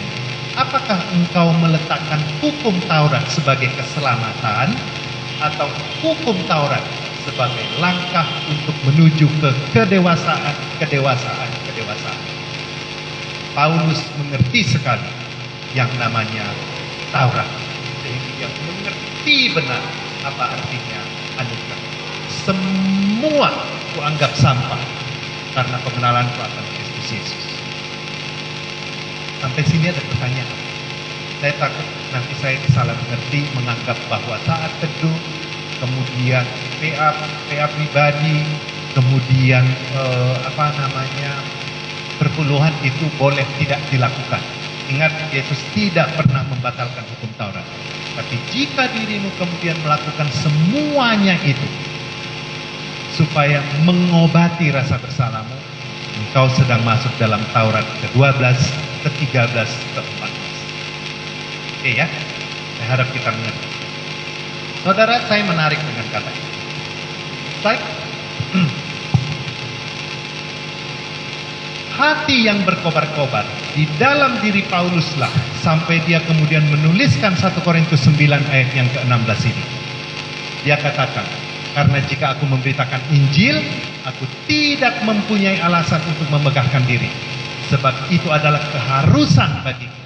[0.57, 4.73] Apakah engkau meletakkan hukum Taurat sebagai keselamatan
[5.37, 5.69] atau
[6.01, 6.81] hukum Taurat
[7.27, 12.23] sebagai langkah untuk menuju ke kedewasaan, kedewasaan, kedewasaan.
[13.51, 15.11] Paulus mengerti sekali
[15.75, 16.47] yang namanya
[17.11, 17.49] Taurat.
[18.01, 19.83] Sehingga dia mengerti benar
[20.23, 20.99] apa artinya
[21.43, 21.66] anugerah.
[22.47, 23.51] Semua
[23.91, 24.79] kuanggap sampah
[25.51, 27.43] karena pengenalanku akan Kristus Yesus.
[29.43, 30.59] Sampai sini ada pertanyaan.
[31.43, 31.83] Saya takut
[32.15, 35.19] nanti saya salah mengerti menganggap bahwa saat teduh
[35.83, 36.47] kemudian
[36.79, 37.11] PA
[37.51, 38.39] PA pribadi
[38.95, 39.67] kemudian
[39.99, 41.31] eh, apa namanya
[42.15, 44.39] perpuluhan itu boleh tidak dilakukan.
[44.87, 47.67] Ingat Yesus tidak pernah membatalkan hukum Taurat.
[48.15, 51.67] Tapi jika dirimu kemudian melakukan semuanya itu,
[53.17, 55.57] supaya mengobati rasa bersalahmu,
[56.21, 58.37] engkau sedang masuk dalam Taurat ke-12,
[59.01, 60.33] ke-13, ke-14.
[61.81, 62.05] Oke ya,
[62.77, 63.67] saya harap kita mengerti.
[64.85, 66.49] Saudara, saya menarik dengan kata ini.
[67.65, 67.79] Saya,
[71.97, 75.33] hati yang berkobar-kobar di dalam diri Pauluslah
[75.65, 78.13] sampai dia kemudian menuliskan 1 Korintus 9
[78.53, 79.65] ayat yang ke-16 ini.
[80.69, 81.46] Dia katakan,
[81.77, 83.61] karena jika aku memberitakan Injil,
[84.01, 87.05] aku tidak mempunyai alasan untuk memegahkan diri.
[87.69, 90.01] Sebab itu adalah keharusan bagiku.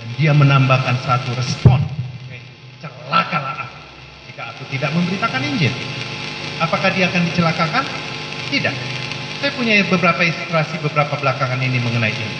[0.00, 1.84] Dan dia menambahkan satu respon.
[2.80, 3.76] Celakalah aku
[4.32, 5.76] jika aku tidak memberitakan Injil.
[6.64, 7.84] Apakah dia akan dicelakakan?
[8.48, 8.72] Tidak.
[9.44, 12.36] Saya punya beberapa ilustrasi beberapa belakangan ini mengenai ini.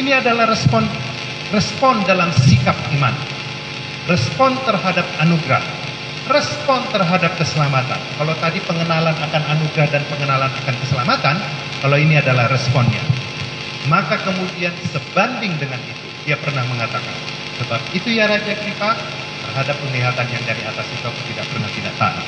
[0.00, 0.88] Ini adalah respon
[1.52, 3.12] respon dalam sikap iman.
[4.08, 5.83] Respon terhadap anugerah.
[6.24, 8.00] Respon terhadap keselamatan.
[8.16, 11.36] Kalau tadi pengenalan akan anugerah dan pengenalan akan keselamatan,
[11.84, 13.04] kalau ini adalah responnya.
[13.92, 17.12] Maka kemudian sebanding dengan itu, dia pernah mengatakan,
[17.60, 18.96] sebab itu ya Raja Kripa,
[19.44, 22.24] terhadap penglihatan yang dari atas itu aku tidak pernah tidak taat.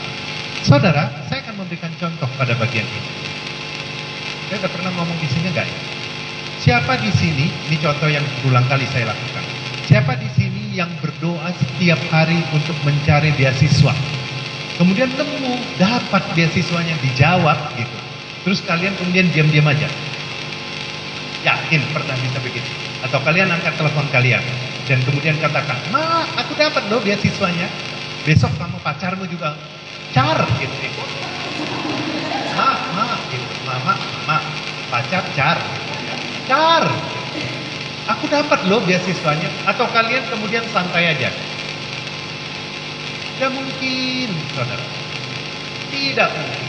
[0.61, 3.11] Saudara, saya akan memberikan contoh pada bagian ini.
[4.53, 5.79] Saya sudah pernah ngomong di sini enggak ya?
[6.61, 9.45] Siapa di sini, ini contoh yang berulang kali saya lakukan.
[9.89, 13.96] Siapa di sini yang berdoa setiap hari untuk mencari beasiswa?
[14.76, 17.98] Kemudian nemu, dapat beasiswanya dijawab gitu.
[18.44, 19.88] Terus kalian kemudian diam-diam aja.
[21.40, 22.68] Yakin pernah bisa begitu?
[23.00, 24.44] Atau kalian angkat telepon kalian
[24.85, 27.64] dan kemudian katakan, Ma, aku dapat loh beasiswanya.
[28.29, 29.57] Besok kamu pacarmu juga
[30.12, 30.76] car gitu.
[30.85, 31.02] gitu
[32.52, 33.48] ma, ma, gitu.
[33.64, 33.94] mama,
[34.29, 34.37] ma,
[34.92, 35.59] pacar, car,
[36.44, 37.15] car.
[38.07, 39.51] Aku dapat loh beasiswanya.
[39.66, 41.31] Atau kalian kemudian santai aja.
[43.37, 44.87] Tidak mungkin, saudara.
[45.90, 46.64] Tidak mungkin.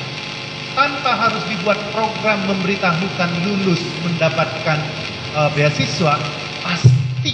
[0.74, 4.78] Tanpa harus dibuat program memberitahukan lulus mendapatkan
[5.34, 6.22] uh, beasiswa,
[6.62, 7.34] pasti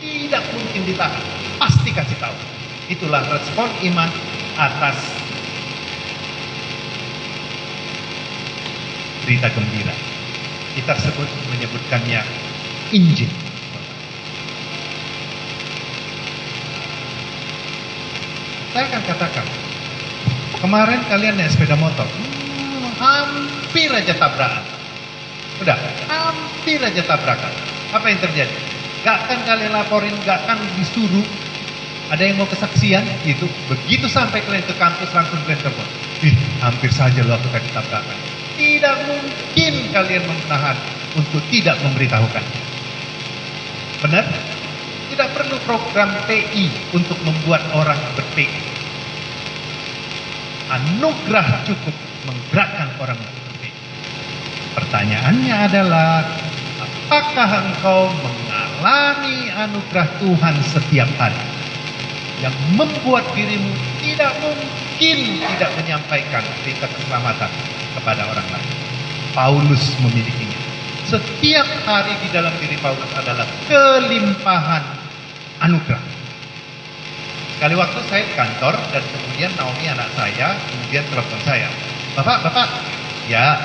[0.00, 1.24] tidak mungkin ditahan.
[1.60, 2.36] Pasti kasih tahu.
[2.88, 4.08] Itulah respon iman
[4.56, 4.96] atas
[9.28, 9.92] berita gembira.
[10.72, 12.47] Kita sebut menyebutkannya
[12.94, 13.30] Injil.
[18.72, 19.46] Saya akan katakan,
[20.62, 24.64] kemarin kalian naik sepeda motor, hmm, hampir aja tabrakan.
[25.58, 27.50] Udah, hampir aja tabrakan.
[27.90, 28.56] Apa yang terjadi?
[29.02, 31.24] Gak kan kalian laporin, gak kan disuruh.
[32.08, 35.88] Ada yang mau kesaksian, itu begitu sampai kalian ke kampus langsung kalian telepon.
[36.24, 40.74] Ih, hampir saja lo aku tadi tabrakan tidak mungkin kalian menahan
[41.14, 42.67] untuk tidak memberitahukan.
[43.98, 44.24] Benar?
[45.08, 48.46] Tidak perlu program TI untuk membuat orang ber-TI.
[50.68, 51.96] Anugerah cukup
[52.28, 53.38] menggerakkan orang untuk.
[54.78, 56.22] Pertanyaannya adalah,
[56.78, 61.42] apakah engkau mengalami anugerah Tuhan setiap hari?
[62.38, 67.50] Yang membuat dirimu tidak mungkin tidak menyampaikan berita keselamatan
[67.98, 68.70] kepada orang lain.
[69.34, 70.57] Paulus memilikinya.
[71.08, 74.84] Setiap hari di dalam diri Paulus adalah kelimpahan
[75.64, 76.04] anugerah.
[77.56, 81.72] Sekali waktu saya di kantor dan kemudian Naomi anak saya kemudian telepon saya.
[82.12, 82.68] Bapak, bapak,
[83.24, 83.56] ya.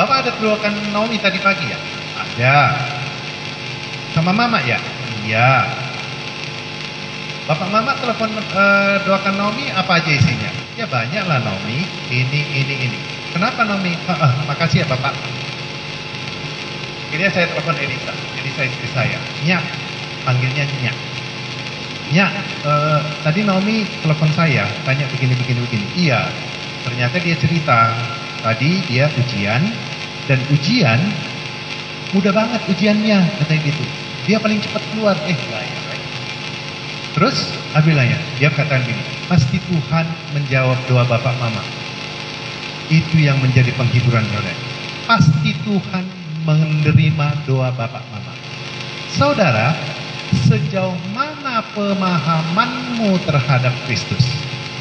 [0.00, 1.76] Bapak ada doakan Naomi tadi pagi ya?
[2.16, 2.56] Ada.
[4.16, 4.80] Sama mama ya?
[5.28, 5.68] Iya.
[7.44, 10.48] Bapak mama telepon uh, doakan Naomi apa aja isinya?
[10.80, 12.98] Ya banyak lah Naomi, ini, ini, ini.
[13.36, 13.92] Kenapa Naomi?
[14.08, 15.39] Ah, ah, makasih ya Bapak.
[17.10, 19.18] Ini saya telepon Elisa, Elisa istri saya.
[19.42, 19.66] Nyak,
[20.22, 20.96] panggilnya Nyak.
[22.14, 25.86] Nyak, uh, tadi Naomi telepon saya, tanya begini, begini, begini.
[26.06, 26.30] Iya,
[26.86, 27.94] ternyata dia cerita.
[28.40, 29.60] Tadi dia ujian,
[30.24, 30.96] dan ujian,
[32.16, 33.84] mudah banget ujiannya, katanya gitu.
[34.24, 35.76] Dia paling cepat keluar, eh enggak ya.
[37.10, 37.36] Terus,
[37.74, 41.60] Abilanya, dia katakan gini, pasti Tuhan menjawab doa bapak mama.
[42.88, 44.56] Itu yang menjadi penghiburan saudara.
[45.04, 46.19] Pasti Tuhan
[46.58, 48.34] menerima doa bapak mama.
[49.14, 49.74] Saudara,
[50.46, 54.22] sejauh mana pemahamanmu terhadap Kristus?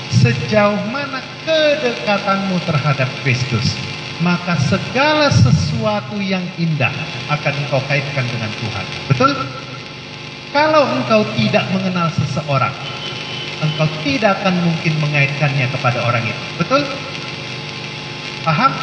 [0.09, 3.77] Sejauh mana kedekatanmu terhadap Kristus?
[4.19, 6.91] Maka segala sesuatu yang indah
[7.31, 8.85] akan engkau kaitkan dengan Tuhan.
[9.07, 9.31] Betul?
[10.51, 12.73] Kalau engkau tidak mengenal seseorang,
[13.63, 16.43] engkau tidak akan mungkin mengaitkannya kepada orang itu.
[16.57, 16.81] Betul?
[18.43, 18.73] Paham?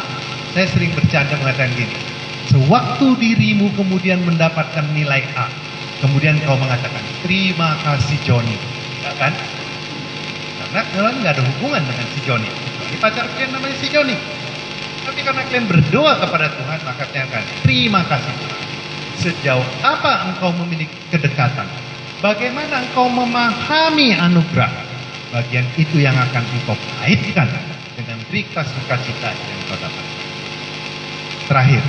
[0.55, 2.16] Saya sering bercanda mengatakan gini.
[2.47, 5.51] Sewaktu dirimu kemudian mendapatkan nilai A,
[5.99, 8.55] kemudian kau mengatakan, terima kasih Joni.
[9.03, 9.33] Enggak kan?
[10.67, 12.49] Karena kalian nggak ada hubungan dengan si Joni.
[12.87, 14.15] Ini pacar kalian namanya si Joni.
[15.07, 18.59] Tapi karena kalian berdoa kepada Tuhan, maka kalian akan terima kasih Tuhan.
[19.17, 21.67] Sejauh apa engkau memiliki kedekatan?
[22.19, 24.71] Bagaimana engkau memahami anugerah?
[25.31, 27.47] Bagian itu yang akan engkau kaitkan
[27.95, 30.05] dengan berita sukacita yang kau dapat.
[31.47, 31.83] Terakhir,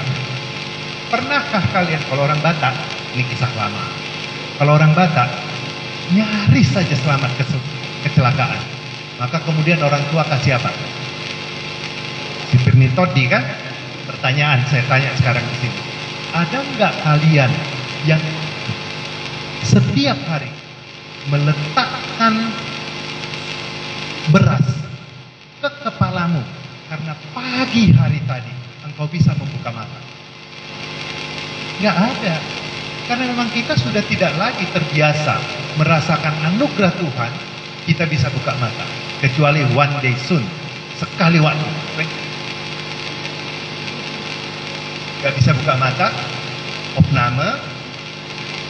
[1.09, 2.75] pernahkah kalian kalau orang Batak,
[3.17, 3.85] ini kisah lama,
[4.61, 5.29] kalau orang Batak
[6.13, 7.33] nyaris saja selamat
[8.05, 8.61] kecelakaan,
[9.21, 10.73] maka kemudian orang tua kasih apa?
[12.49, 13.45] Si Firni Todi kan?
[14.09, 15.81] Pertanyaan saya tanya sekarang di sini.
[16.33, 17.51] Ada nggak kalian
[18.09, 18.23] yang
[19.65, 20.49] setiap hari
[21.29, 22.35] meletakkan
[24.33, 24.65] beras
[25.61, 26.41] ke kepalamu
[26.89, 28.53] karena pagi hari tadi
[28.85, 30.08] engkau bisa membuka mata?
[31.79, 32.35] Nggak ada.
[33.09, 35.41] Karena memang kita sudah tidak lagi terbiasa
[35.81, 37.33] merasakan anugerah Tuhan,
[37.89, 38.85] kita bisa buka mata.
[39.23, 40.45] Kecuali one day soon,
[40.99, 41.65] sekali waktu.
[45.19, 46.15] Gak bisa buka mata,
[46.95, 47.59] opname,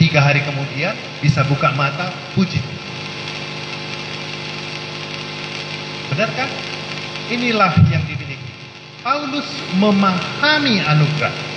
[0.01, 2.57] tiga hari kemudian bisa buka mata, puji
[6.09, 6.49] Benar kan?
[7.29, 8.49] Inilah yang dimiliki.
[9.05, 9.45] Paulus
[9.77, 11.48] memahami anugerah.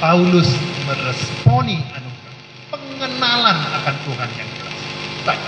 [0.00, 0.48] Paulus
[0.88, 2.36] meresponi anugerah.
[2.72, 4.78] Pengenalan akan Tuhan yang jelas.
[5.28, 5.44] Baik.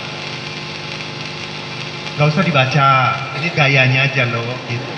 [2.21, 2.89] Gak usah dibaca,
[3.41, 4.45] ini gayanya aja loh.
[4.69, 4.89] Gitu.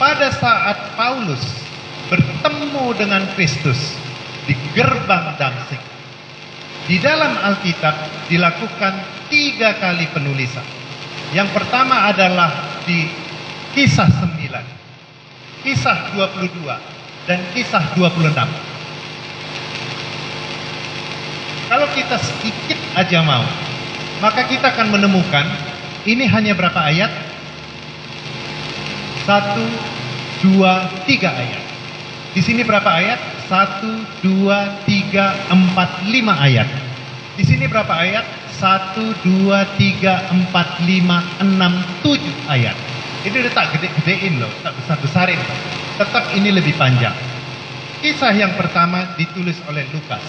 [0.00, 1.44] Pada saat Paulus
[2.08, 3.92] bertemu dengan Kristus
[4.48, 5.80] di gerbang Damsik,
[6.88, 10.64] di dalam Alkitab dilakukan tiga kali penulisan.
[11.36, 13.04] Yang pertama adalah di
[13.76, 14.83] kisah 9,
[15.64, 16.76] kisah 22,
[17.24, 18.36] dan kisah 26.
[21.72, 23.42] Kalau kita sedikit aja mau,
[24.20, 25.48] maka kita akan menemukan
[26.04, 27.08] ini hanya berapa ayat?
[29.24, 29.64] Satu,
[30.44, 31.64] dua, tiga ayat.
[32.36, 33.16] Di sini berapa ayat?
[33.48, 36.68] Satu, dua, tiga, empat, lima ayat.
[37.40, 38.28] Di sini berapa ayat?
[38.60, 41.72] Satu, dua, tiga, empat, lima, enam,
[42.04, 42.76] tujuh ayat.
[43.24, 45.40] Ini udah tak gede-gedein loh, tak besar-besarin.
[45.96, 47.16] Tetap ini lebih panjang.
[48.04, 50.20] Kisah yang pertama ditulis oleh Lukas.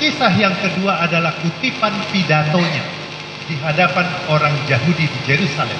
[0.00, 2.80] Kisah yang kedua adalah kutipan pidatonya
[3.44, 5.76] di hadapan orang Yahudi di Jerusalem.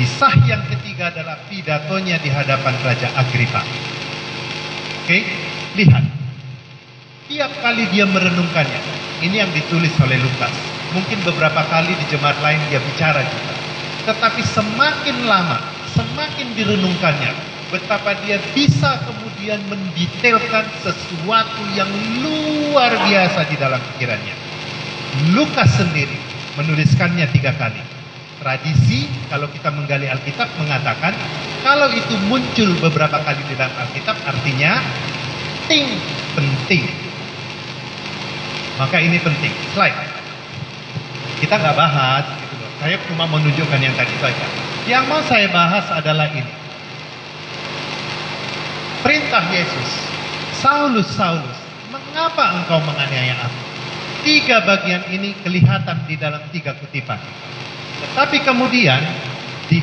[0.00, 3.60] Kisah yang ketiga adalah pidatonya di hadapan Raja Agripa.
[5.04, 5.28] Oke,
[5.76, 6.04] lihat.
[7.26, 8.80] Tiap kali dia merenungkannya,
[9.28, 10.52] ini yang ditulis oleh Lukas.
[10.96, 13.55] Mungkin beberapa kali di jemaat lain dia bicara juga.
[14.06, 15.58] Tetapi semakin lama,
[15.90, 17.34] semakin direnungkannya,
[17.74, 21.90] betapa dia bisa kemudian mendetailkan sesuatu yang
[22.22, 24.36] luar biasa di dalam pikirannya.
[25.34, 26.14] Lukas sendiri
[26.54, 27.82] menuliskannya tiga kali.
[28.36, 31.16] Tradisi kalau kita menggali Alkitab mengatakan
[31.66, 34.78] kalau itu muncul beberapa kali di dalam Alkitab artinya
[35.66, 35.98] penting
[36.36, 36.84] penting.
[38.76, 39.50] Maka ini penting.
[39.72, 39.98] Slide.
[41.40, 42.24] Kita nggak bahas
[42.86, 44.46] saya cuma menunjukkan yang tadi saja
[44.86, 46.54] yang mau saya bahas adalah ini
[49.02, 49.90] perintah Yesus
[50.62, 51.58] Saulus Saulus
[51.90, 53.58] mengapa engkau menganiaya aku
[54.22, 57.18] tiga bagian ini kelihatan di dalam tiga kutipan
[58.06, 59.02] tetapi kemudian
[59.66, 59.82] di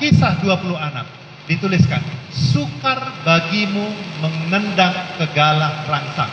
[0.00, 0.72] kisah 26
[1.48, 3.88] dituliskan, sukar bagimu
[4.20, 6.28] menendang kegalah rangsang.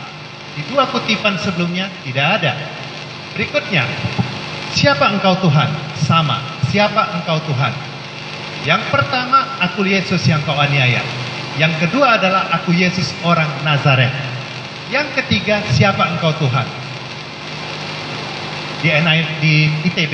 [0.59, 2.53] Di dua kutipan sebelumnya tidak ada.
[3.31, 3.87] Berikutnya,
[4.75, 5.71] siapa engkau Tuhan?
[6.03, 7.71] Sama, siapa engkau Tuhan?
[8.67, 10.99] Yang pertama, aku Yesus yang kau aniaya.
[11.55, 14.11] Yang kedua adalah aku Yesus orang Nazaret.
[14.91, 16.67] Yang ketiga, siapa engkau Tuhan?
[18.83, 18.91] Di,
[19.41, 19.55] di
[19.87, 20.13] ITB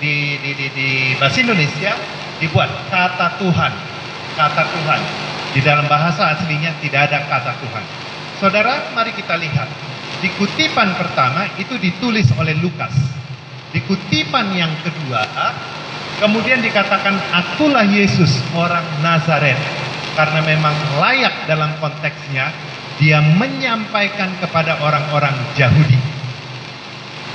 [0.00, 0.88] di, di, di, di
[1.20, 1.92] bahasa Indonesia
[2.40, 3.72] dibuat kata Tuhan,
[4.34, 5.00] kata Tuhan.
[5.50, 7.84] Di dalam bahasa aslinya tidak ada kata Tuhan.
[8.40, 9.68] Saudara, mari kita lihat.
[10.20, 12.92] Di kutipan pertama itu ditulis oleh Lukas.
[13.70, 15.22] Di kutipan yang kedua,
[16.18, 19.58] kemudian dikatakan akulah Yesus orang Nazaret.
[20.18, 22.50] Karena memang layak dalam konteksnya,
[22.98, 25.96] dia menyampaikan kepada orang-orang Yahudi.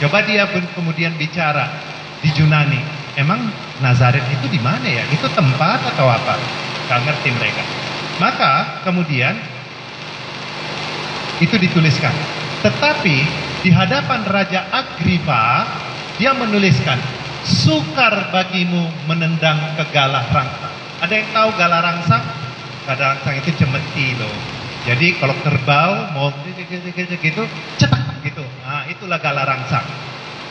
[0.03, 1.71] Coba dia pun kemudian bicara,
[2.19, 2.81] di Yunani.
[3.15, 3.47] Emang
[3.79, 5.07] Nazaret itu di mana ya?
[5.07, 6.35] Itu tempat atau apa?
[6.91, 7.63] Gak ngerti mereka.
[8.19, 9.39] Maka kemudian
[11.39, 12.11] itu dituliskan.
[12.59, 13.15] Tetapi
[13.63, 15.63] di hadapan Raja Agripa
[16.15, 16.95] dia menuliskan
[17.45, 20.73] sukar bagimu menendang ke galah rangsang.
[21.03, 22.23] Ada yang tahu galah rangsang?
[22.87, 24.35] Galah rangsang itu cemeti loh.
[24.85, 27.43] Jadi kalau kerbau mau gitu
[27.77, 28.45] cetak gitu.
[28.63, 29.85] Nah, itulah galah rangsang.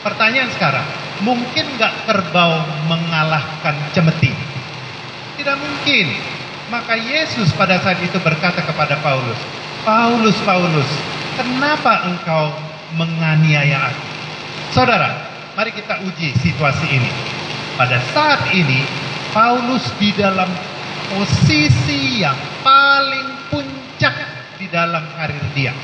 [0.05, 0.85] Pertanyaan sekarang,
[1.25, 2.61] mungkin nggak kerbau
[2.91, 4.35] mengalahkan cemeti?
[5.41, 6.07] Tidak mungkin.
[6.69, 9.37] Maka Yesus pada saat itu berkata kepada Paulus,
[9.85, 10.91] Paulus, Paulus,
[11.37, 12.53] kenapa engkau
[12.97, 14.05] menganiaya aku?
[14.73, 17.11] Saudara, mari kita uji situasi ini.
[17.75, 18.87] Pada saat ini,
[19.35, 20.47] Paulus di dalam
[21.11, 24.15] posisi yang paling puncak
[24.59, 25.75] di dalam karir dia.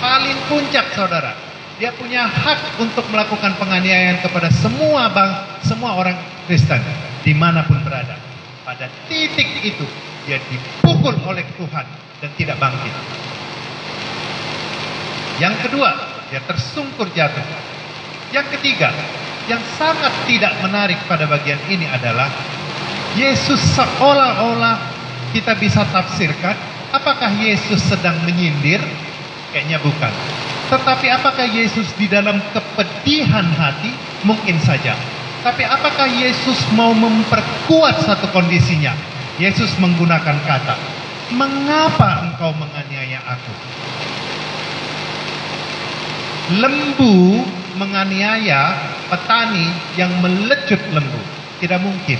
[0.00, 1.50] Paling puncak, saudara
[1.80, 5.32] dia punya hak untuk melakukan penganiayaan kepada semua bang,
[5.64, 6.12] semua orang
[6.44, 6.76] Kristen
[7.24, 8.20] di mana pun berada.
[8.68, 9.88] Pada titik itu
[10.28, 11.86] dia dipukul oleh Tuhan
[12.20, 12.92] dan tidak bangkit.
[15.40, 15.90] Yang kedua,
[16.28, 17.79] dia tersungkur jatuh.
[18.30, 18.94] Yang ketiga,
[19.50, 22.30] yang sangat tidak menarik pada bagian ini adalah
[23.18, 24.78] Yesus seolah-olah
[25.34, 26.54] kita bisa tafsirkan
[26.94, 28.78] apakah Yesus sedang menyindir?
[29.50, 30.12] Kayaknya bukan.
[30.70, 33.90] Tetapi apakah Yesus di dalam kepedihan hati?
[34.22, 34.94] Mungkin saja.
[35.42, 38.94] Tapi apakah Yesus mau memperkuat satu kondisinya?
[39.42, 40.76] Yesus menggunakan kata,
[41.34, 43.50] "Mengapa engkau menganiaya aku?"
[46.58, 47.46] Lembu
[47.78, 48.74] menganiaya
[49.06, 51.22] petani yang melecut lembu.
[51.62, 52.18] Tidak mungkin.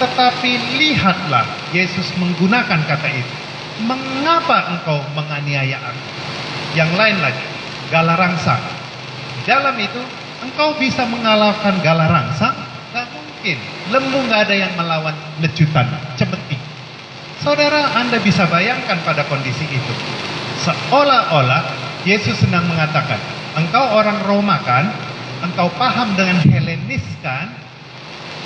[0.00, 0.50] Tetapi
[0.80, 1.44] lihatlah
[1.76, 3.34] Yesus menggunakan kata itu.
[3.84, 6.04] Mengapa engkau menganiaya aku?
[6.72, 7.46] Yang lain lagi,
[7.92, 8.62] Galarangsang.
[9.44, 10.00] Dalam itu
[10.40, 12.54] engkau bisa mengalahkan Galarangsang?
[12.94, 13.58] Gak mungkin.
[13.90, 16.56] Lembu gak ada yang melawan lecutan, cemeti.
[17.42, 19.94] Saudara, Anda bisa bayangkan pada kondisi itu.
[20.62, 21.62] Seolah-olah
[22.06, 23.18] Yesus sedang mengatakan,
[23.56, 24.88] engkau orang Roma kan?
[25.42, 27.50] Engkau paham dengan Helenis kan?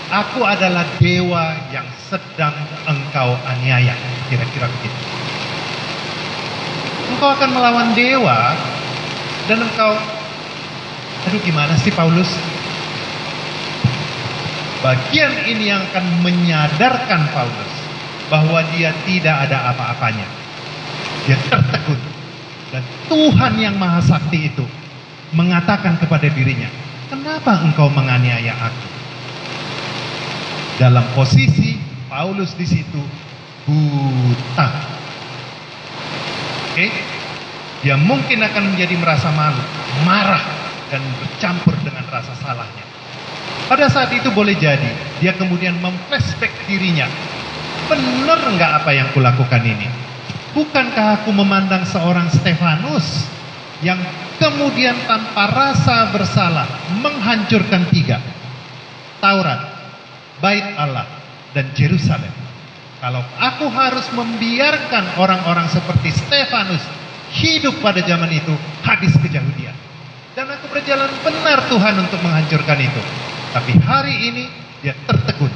[0.07, 2.55] Aku adalah dewa yang sedang
[2.87, 3.95] engkau aniaya.
[4.31, 5.01] Kira-kira begitu.
[7.11, 8.55] Engkau akan melawan dewa
[9.47, 9.95] dan engkau,
[11.27, 12.31] aduh gimana sih Paulus?
[14.83, 17.73] Bagian ini yang akan menyadarkan Paulus
[18.31, 20.27] bahwa dia tidak ada apa-apanya.
[21.27, 21.99] Dia tertegun.
[22.71, 24.67] Dan Tuhan yang Maha Sakti itu
[25.35, 26.71] mengatakan kepada dirinya,
[27.11, 28.87] kenapa engkau menganiaya aku?
[30.77, 33.01] Dalam posisi Paulus di situ
[33.67, 34.69] buta.
[36.71, 36.87] Oke?
[37.83, 39.63] Dia mungkin akan menjadi merasa malu,
[40.05, 40.43] marah,
[40.91, 42.85] dan bercampur dengan rasa salahnya.
[43.67, 47.11] Pada saat itu boleh jadi, dia kemudian memflashback dirinya.
[47.91, 49.87] Benar nggak apa yang kulakukan ini?
[50.55, 53.27] Bukankah aku memandang seorang Stefanus
[53.85, 53.99] yang
[54.37, 56.69] kemudian tanpa rasa bersalah
[57.01, 58.21] menghancurkan tiga.
[59.21, 59.61] Taurat,
[60.41, 61.09] Bait Allah,
[61.57, 62.33] dan Jerusalem.
[63.01, 66.85] Kalau aku harus membiarkan orang-orang seperti Stefanus
[67.37, 68.53] hidup pada zaman itu
[68.85, 69.75] habis kejahudian.
[70.37, 73.03] Dan aku berjalan benar Tuhan untuk menghancurkan itu.
[73.57, 74.45] Tapi hari ini
[74.85, 75.49] dia tertegun.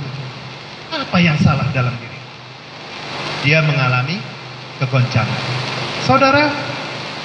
[0.90, 2.18] Apa yang salah dalam diri?
[3.44, 4.16] Dia mengalami
[4.80, 5.40] kegoncangan.
[6.04, 6.48] Saudara,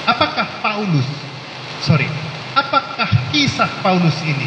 [0.04, 1.08] apakah Paulus,
[1.82, 2.08] sorry,
[2.56, 4.46] apakah kisah Paulus ini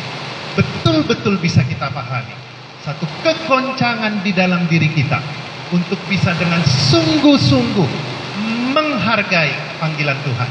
[0.57, 2.33] betul-betul bisa kita pahami?
[2.81, 5.19] Satu kegoncangan di dalam diri kita
[5.69, 7.89] untuk bisa dengan sungguh-sungguh
[8.73, 10.49] menghargai panggilan Tuhan.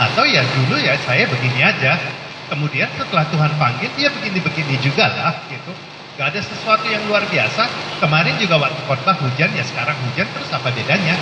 [0.00, 2.00] Atau ya dulu ya saya begini aja,
[2.48, 5.72] kemudian setelah Tuhan panggil dia begini-begini juga lah gitu.
[6.16, 7.68] Gak ada sesuatu yang luar biasa.
[8.00, 11.16] Kemarin juga waktu khotbah hujan ya sekarang hujan terus apa bedanya?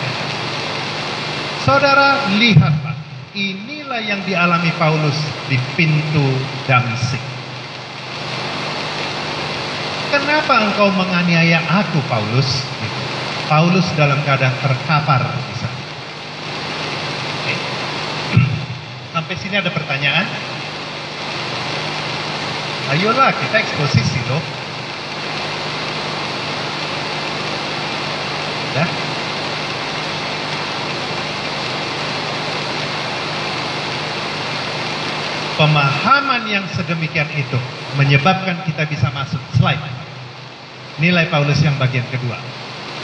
[1.68, 2.96] Saudara lihat Pak,
[3.36, 5.20] inilah yang dialami Paulus
[5.52, 6.24] di pintu
[6.64, 7.20] Damsik.
[10.08, 12.64] Kenapa engkau menganiaya aku Paulus?
[13.52, 15.80] Paulus dalam keadaan terkapar di sana.
[19.12, 20.24] Sampai sini ada pertanyaan?
[22.96, 24.40] Ayolah kita eksposisi loh.
[28.72, 29.07] Ya.
[35.58, 37.58] Pemahaman yang sedemikian itu
[37.98, 39.82] menyebabkan kita bisa masuk slide.
[41.02, 42.38] Nilai Paulus yang bagian kedua.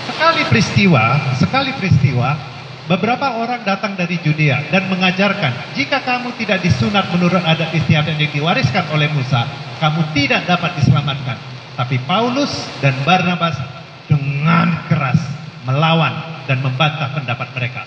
[0.07, 2.39] Sekali peristiwa, sekali peristiwa,
[2.87, 8.31] beberapa orang datang dari Judea dan mengajarkan, jika kamu tidak disunat menurut adat istiadat yang
[8.31, 9.51] diwariskan oleh Musa,
[9.83, 11.35] kamu tidak dapat diselamatkan.
[11.75, 13.59] Tapi Paulus dan Barnabas
[14.07, 15.19] dengan keras
[15.67, 17.83] melawan dan membantah pendapat mereka.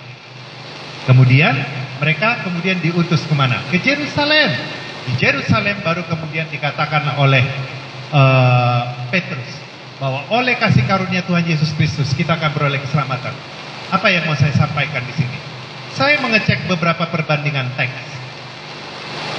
[1.07, 1.55] Kemudian
[1.97, 3.61] mereka kemudian diutus ke mana?
[3.69, 4.53] Ke Jerusalem.
[5.07, 7.41] Di Jerusalem baru kemudian dikatakan oleh
[8.11, 9.49] uh, Petrus,
[9.97, 13.33] bahwa oleh kasih karunia Tuhan Yesus Kristus kita akan beroleh keselamatan.
[13.87, 15.37] Apa yang mau saya sampaikan di sini?
[15.95, 18.05] Saya mengecek beberapa perbandingan teks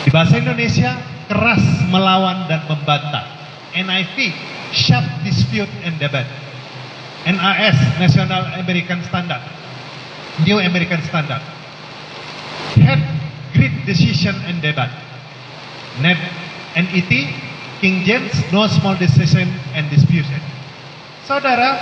[0.02, 0.96] Di bahasa Indonesia,
[1.28, 3.28] keras melawan dan membantah.
[3.76, 4.32] NIV,
[4.72, 6.26] sharp dispute and debate.
[7.28, 9.44] NAS, National American Standard.
[10.48, 11.44] New American Standard.
[12.82, 13.02] Had
[13.54, 14.92] great decision and debate.
[15.98, 16.18] NET,
[16.78, 17.12] NET,
[17.82, 20.42] King James, no small decision and disputation.
[21.26, 21.78] Saudara,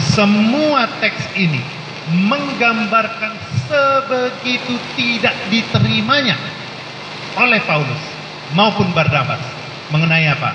[0.00, 1.60] semua teks ini
[2.28, 3.32] menggambarkan
[3.64, 6.36] sebegitu tidak diterimanya
[7.40, 8.02] oleh Paulus
[8.52, 9.40] maupun Barnabas
[9.88, 10.52] mengenai apa?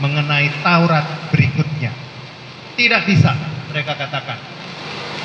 [0.00, 1.92] Mengenai Taurat berikutnya.
[2.76, 3.36] Tidak bisa
[3.68, 4.59] mereka katakan.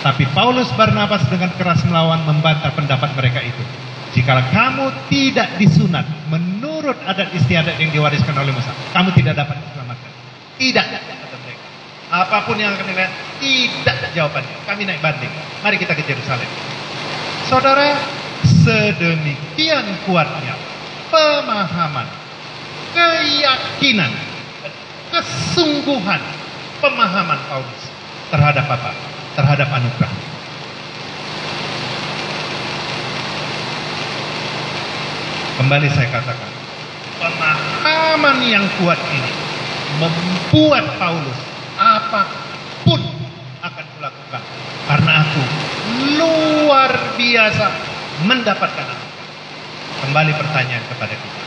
[0.06, 3.64] Tapi Paulus Barnabas dengan keras melawan membantah pendapat mereka itu.
[4.14, 10.12] Jika kamu tidak disunat menurut adat istiadat yang diwariskan oleh Musa, kamu tidak dapat diselamatkan.
[10.62, 10.86] Tidak.
[12.06, 13.10] Apa pun yang akan dilihat,
[13.42, 14.56] tidak jawabannya.
[14.70, 15.34] Kami naik banding.
[15.66, 16.48] Mari kita ke Yerusalem.
[17.50, 17.98] Saudara,
[18.46, 20.54] sedemikian kuatnya
[21.10, 22.06] pemahaman,
[22.94, 24.14] keyakinan,
[25.10, 26.22] kesungguhan
[26.78, 27.84] pemahaman Paulus
[28.30, 29.15] terhadap apa?
[29.36, 30.14] Terhadap anugerah.
[35.56, 36.52] Kembali saya katakan,
[37.20, 39.32] pemahaman yang kuat ini
[40.00, 41.40] membuat Paulus
[41.76, 42.28] apa
[42.84, 43.00] pun
[43.64, 44.44] akan kulakukan
[44.88, 45.44] karena aku
[46.20, 47.66] luar biasa
[48.28, 49.28] mendapatkan anugerah.
[50.06, 51.42] Kembali pertanyaan kepada kita.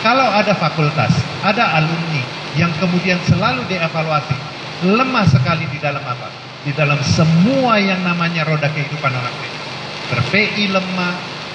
[0.00, 1.12] Kalau ada fakultas,
[1.44, 2.24] ada alumni
[2.56, 4.36] yang kemudian selalu dievaluasi,
[4.88, 6.49] lemah sekali di dalam apa?
[6.60, 9.68] Di dalam semua yang namanya roda kehidupan orang Kristen.
[10.12, 11.14] Ber-PI lemah,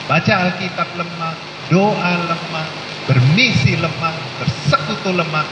[0.10, 1.34] baca Alkitab lemah,
[1.70, 2.68] doa lemah,
[3.06, 5.46] bermisi lemah, bersekutu lemah.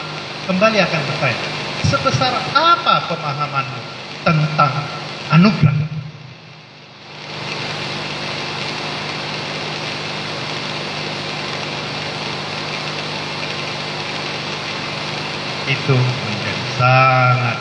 [0.49, 1.47] Kembali akan bertanya,
[1.85, 3.81] sebesar apa pemahamanmu
[4.25, 4.73] tentang
[5.31, 5.93] anugerah?
[15.63, 17.57] itu menjadi sangat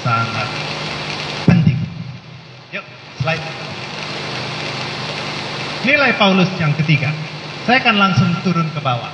[0.00, 0.35] sangat
[3.26, 3.46] slide.
[5.82, 7.10] Nilai Paulus yang ketiga.
[7.66, 9.10] Saya akan langsung turun ke bawah.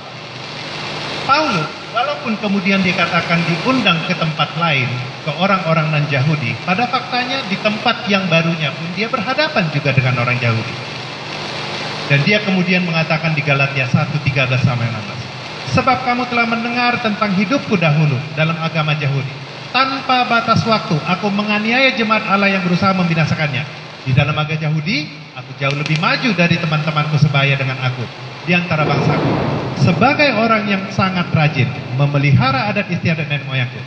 [1.25, 4.85] Paulus, walaupun kemudian dikatakan diundang ke tempat lain,
[5.25, 10.21] ke orang-orang non Yahudi, pada faktanya di tempat yang barunya pun dia berhadapan juga dengan
[10.21, 10.75] orang Yahudi.
[12.13, 15.73] Dan dia kemudian mengatakan di Galatia 1, 13 sampai 16.
[15.73, 19.33] Sebab kamu telah mendengar tentang hidupku dahulu dalam agama Yahudi.
[19.73, 23.82] Tanpa batas waktu, aku menganiaya jemaat Allah yang berusaha membinasakannya.
[24.03, 28.03] Di dalam agama Yahudi, aku jauh lebih maju dari teman-temanku sebaya dengan aku.
[28.43, 29.31] Di antara bangsaku.
[29.79, 33.79] Sebagai orang yang sangat rajin, memelihara adat istiadat nenek moyangku.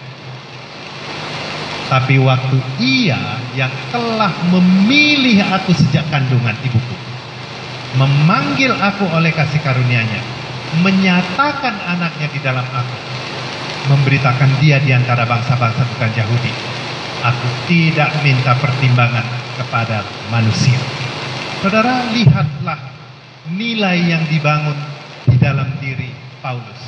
[1.86, 3.20] Tapi waktu ia
[3.54, 6.96] yang telah memilih aku sejak kandungan ibuku.
[8.00, 10.20] Memanggil aku oleh kasih karunia-Nya
[10.82, 12.98] menyatakan anaknya di dalam aku,
[13.94, 16.52] memberitakan dia di antara bangsa-bangsa bukan Yahudi.
[17.22, 20.78] Aku tidak minta pertimbangan kepada manusia.
[21.64, 22.78] Saudara, lihatlah
[23.50, 24.76] nilai yang dibangun
[25.26, 26.12] di dalam diri
[26.44, 26.80] Paulus.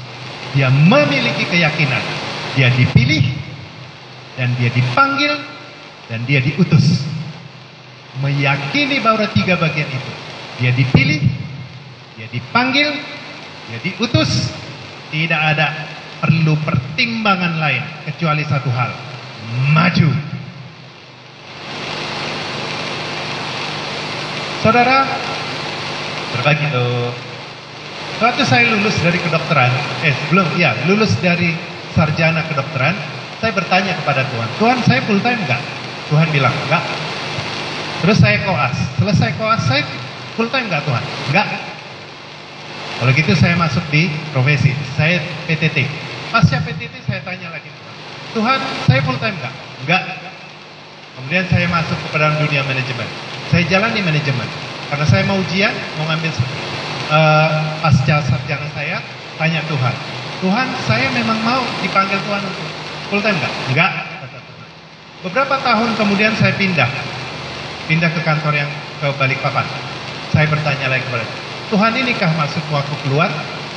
[0.54, 2.02] Dia memiliki keyakinan,
[2.54, 3.24] dia dipilih,
[4.36, 5.34] dan dia dipanggil,
[6.08, 7.04] dan dia diutus.
[8.18, 10.12] Meyakini bahwa tiga bagian itu.
[10.58, 11.22] Dia dipilih,
[12.18, 12.90] dia dipanggil,
[13.70, 14.50] dia diutus.
[15.08, 15.72] Tidak ada
[16.20, 18.92] perlu pertimbangan lain kecuali satu hal.
[19.72, 20.27] Maju.
[24.59, 25.06] Saudara,
[26.34, 27.14] berbagi tuh.
[28.18, 29.70] Waktu saya lulus dari kedokteran,
[30.02, 31.54] eh belum, ya lulus dari
[31.94, 32.98] sarjana kedokteran,
[33.38, 35.62] saya bertanya kepada Tuhan, Tuhan saya full time enggak?
[36.11, 36.82] Tuhan bilang enggak.
[38.02, 39.86] Terus saya koas, selesai koas saya
[40.34, 41.04] full time enggak Tuhan?
[41.30, 41.46] Enggak.
[42.98, 45.86] Kalau gitu saya masuk di profesi, saya PTT.
[46.34, 47.70] Pasca PTT saya tanya lagi,
[48.34, 48.59] Tuhan
[48.90, 49.54] saya full time enggak?
[49.86, 50.02] Enggak.
[51.14, 53.38] Kemudian saya masuk ke dalam dunia manajemen.
[53.49, 54.49] Saya jalani manajemen.
[54.88, 56.32] Karena saya mau ujian, mau ngambil
[57.12, 59.01] uh, pasca sarjana saya,
[59.36, 59.94] tanya Tuhan.
[60.38, 62.66] Tuhan, saya memang mau dipanggil Tuhan untuk
[63.12, 63.53] full time enggak?
[63.72, 63.92] Enggak.
[65.18, 66.86] Beberapa tahun kemudian saya pindah.
[67.90, 68.70] Pindah ke kantor yang
[69.03, 69.66] ke Balikpapan.
[70.30, 71.24] Saya bertanya lagi kepada
[71.68, 73.28] Tuhan inikah masuk waktu keluar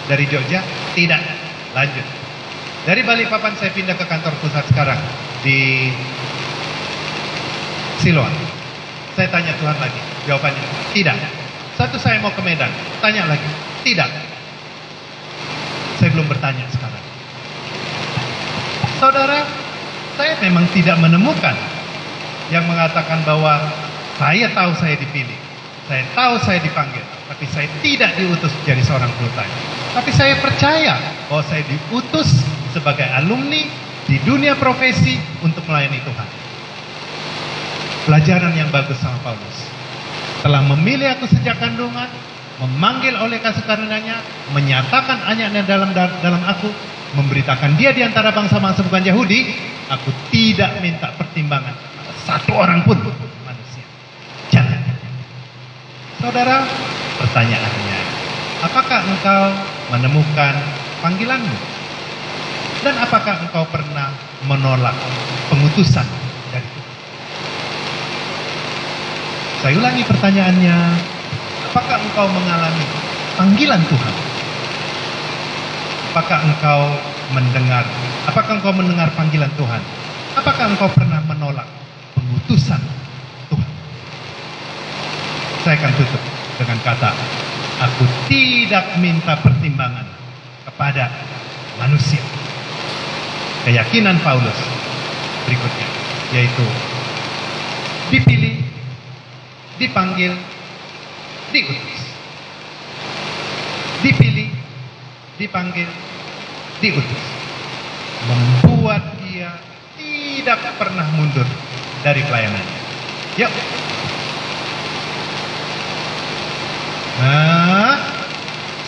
[0.08, 0.64] dari Jogja?
[0.94, 1.22] Tidak.
[1.74, 2.06] Lanjut.
[2.86, 5.00] Dari Balikpapan saya pindah ke kantor pusat sekarang
[5.42, 5.90] di
[8.00, 8.61] Siloam.
[9.16, 10.64] Saya tanya Tuhan lagi, jawabannya
[10.96, 11.18] tidak.
[11.76, 12.72] Satu saya mau ke Medan,
[13.04, 13.48] tanya lagi,
[13.84, 14.08] tidak.
[16.00, 17.04] Saya belum bertanya sekarang.
[19.02, 19.46] Saudara,
[20.16, 21.58] saya memang tidak menemukan
[22.54, 23.58] yang mengatakan bahwa
[24.20, 25.40] saya tahu saya dipilih,
[25.90, 29.54] saya tahu saya dipanggil, tapi saya tidak diutus jadi seorang time.
[29.92, 30.96] Tapi saya percaya
[31.28, 33.68] bahwa saya diutus sebagai alumni
[34.08, 36.41] di dunia profesi untuk melayani Tuhan.
[38.08, 39.58] Pelajaran yang bagus sama Paulus.
[40.42, 42.10] Telah memilih aku sejak kandungan,
[42.58, 44.18] memanggil oleh kasih karunia-Nya,
[44.58, 46.70] menyatakan anaknya dalam dalam aku,
[47.14, 49.54] memberitakan dia di antara bangsa-bangsa bukan Yahudi,
[49.94, 51.92] aku tidak minta pertimbangan
[52.26, 52.98] satu orang pun
[53.46, 53.86] manusia.
[54.54, 54.80] Jangan.
[56.22, 56.64] Saudara,
[57.18, 58.00] pertanyaannya,
[58.62, 59.44] apakah engkau
[59.90, 60.54] menemukan
[61.02, 61.58] panggilanmu?
[62.82, 64.10] Dan apakah engkau pernah
[64.50, 64.94] menolak
[65.50, 66.06] pengutusan
[66.50, 66.98] dari Tuhan?
[69.62, 70.78] Saya ulangi pertanyaannya,
[71.70, 72.82] apakah engkau mengalami
[73.38, 74.16] panggilan Tuhan?
[76.10, 76.82] Apakah engkau
[77.38, 77.86] mendengar?
[78.26, 79.82] Apakah engkau mendengar panggilan Tuhan?
[80.34, 81.70] Apakah engkau pernah menolak
[82.18, 82.82] pengutusan
[83.54, 83.72] Tuhan?
[85.62, 86.24] Saya akan tutup
[86.58, 87.14] dengan kata,
[87.86, 88.04] aku
[88.34, 90.10] tidak minta pertimbangan
[90.66, 91.06] kepada
[91.78, 92.22] manusia.
[93.62, 94.58] Keyakinan Paulus
[95.46, 95.88] berikutnya,
[96.34, 96.66] yaitu
[98.10, 98.61] dipilih,
[99.82, 100.38] dipanggil,
[101.50, 102.02] diutus.
[104.06, 104.50] Dipilih,
[105.42, 105.90] dipanggil,
[106.78, 107.24] diutus.
[108.30, 109.58] Membuat dia
[109.98, 111.46] tidak pernah mundur
[112.06, 112.80] dari pelayanannya.
[113.42, 113.54] Yuk.
[117.22, 117.98] Nah,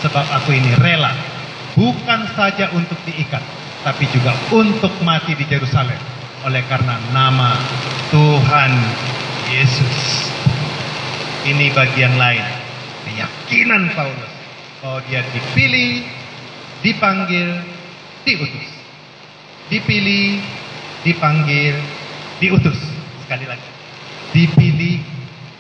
[0.02, 1.14] sebab aku ini rela
[1.78, 3.42] bukan saja untuk diikat,
[3.86, 5.98] tapi juga untuk mati di Yerusalem
[6.44, 7.58] oleh karena nama
[8.10, 8.74] Tuhan
[9.54, 10.33] Yesus.
[11.44, 12.46] Ini bagian lain
[13.04, 14.32] keyakinan Paulus
[14.80, 16.08] bahwa dia dipilih,
[16.80, 17.60] dipanggil,
[18.24, 18.68] diutus.
[19.68, 20.40] Dipilih,
[21.04, 21.76] dipanggil,
[22.40, 22.80] diutus.
[23.24, 23.70] Sekali lagi.
[24.32, 25.00] Dipilih,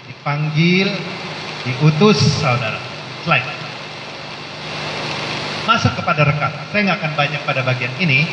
[0.07, 0.87] dipanggil,
[1.67, 2.79] diutus saudara.
[3.23, 3.47] Slide.
[5.63, 6.51] Masuk kepada rekan.
[6.71, 8.27] Saya nggak akan banyak pada bagian ini.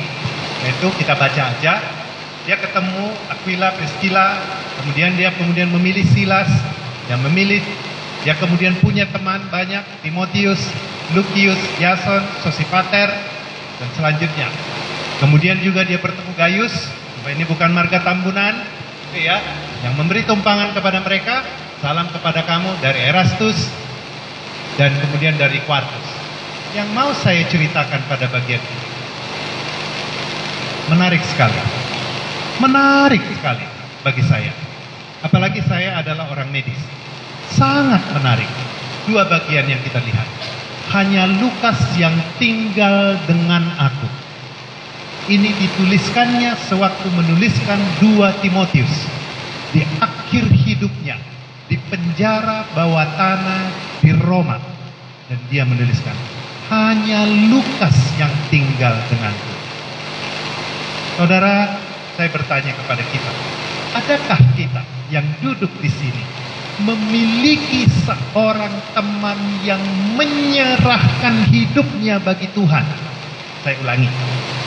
[0.66, 1.78] Yaitu kita baca aja.
[2.46, 4.38] Dia ketemu Aquila, Priscilla.
[4.82, 6.50] Kemudian dia kemudian memilih Silas.
[7.10, 7.62] Yang memilih
[8.22, 10.62] dia kemudian punya teman banyak, Timotius,
[11.10, 13.10] Lukius, Yason, Sosipater,
[13.80, 14.46] dan selanjutnya.
[15.18, 16.86] Kemudian juga dia bertemu Gaius,
[17.26, 18.62] ini bukan marga tambunan,
[19.16, 19.42] ya,
[19.82, 21.42] yang memberi tumpangan kepada mereka,
[21.82, 23.72] salam kepada kamu dari Erastus,
[24.76, 26.06] dan kemudian dari Quartus.
[26.76, 28.86] Yang mau saya ceritakan pada bagian ini,
[30.92, 31.58] menarik sekali,
[32.62, 33.66] menarik sekali
[34.06, 34.69] bagi saya.
[35.20, 36.80] Apalagi saya adalah orang medis
[37.52, 38.48] sangat menarik.
[39.04, 40.28] Dua bagian yang kita lihat.
[40.90, 44.08] Hanya Lukas yang tinggal dengan aku.
[45.30, 49.06] Ini dituliskannya sewaktu menuliskan dua Timotius.
[49.70, 51.18] Di akhir hidupnya.
[51.70, 53.62] Di penjara bawah tanah
[54.02, 54.58] di Roma.
[55.30, 56.16] Dan dia menuliskan.
[56.70, 59.52] Hanya Lukas yang tinggal denganku.
[61.18, 61.76] Saudara,
[62.16, 63.32] saya bertanya kepada kita.
[63.90, 66.22] Adakah kita yang duduk di sini
[66.84, 69.82] memiliki seorang teman yang
[70.16, 72.84] menyerahkan hidupnya bagi Tuhan.
[73.60, 74.08] Saya ulangi,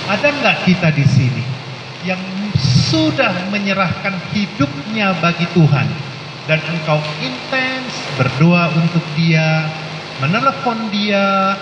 [0.05, 1.43] ada nggak kita di sini
[2.05, 2.21] yang
[2.91, 5.87] sudah menyerahkan hidupnya bagi Tuhan
[6.45, 9.65] dan engkau intens berdoa untuk dia,
[10.21, 11.57] menelepon dia,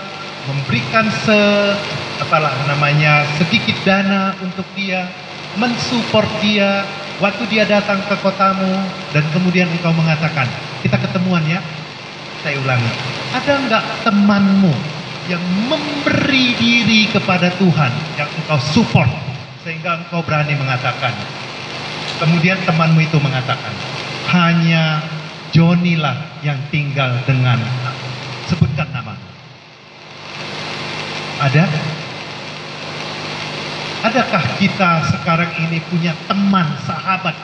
[0.50, 1.40] memberikan se
[2.20, 5.08] apalah namanya sedikit dana untuk dia,
[5.56, 6.84] mensupport dia,
[7.22, 8.82] Waktu dia datang ke kotamu
[9.14, 10.50] dan kemudian engkau mengatakan,
[10.82, 11.62] kita ketemuan ya.
[12.42, 12.90] Saya ulangi,
[13.30, 14.74] ada enggak temanmu
[15.30, 15.38] yang
[15.70, 19.06] memberi diri kepada Tuhan, yang engkau support,
[19.62, 21.14] sehingga engkau berani mengatakan.
[22.18, 23.70] Kemudian temanmu itu mengatakan,
[24.34, 24.98] hanya
[25.54, 27.62] Joni lah yang tinggal dengan
[28.50, 29.14] sebutkan nama.
[31.38, 31.70] Ada?
[34.02, 37.38] Adakah kita sekarang ini punya teman, sahabat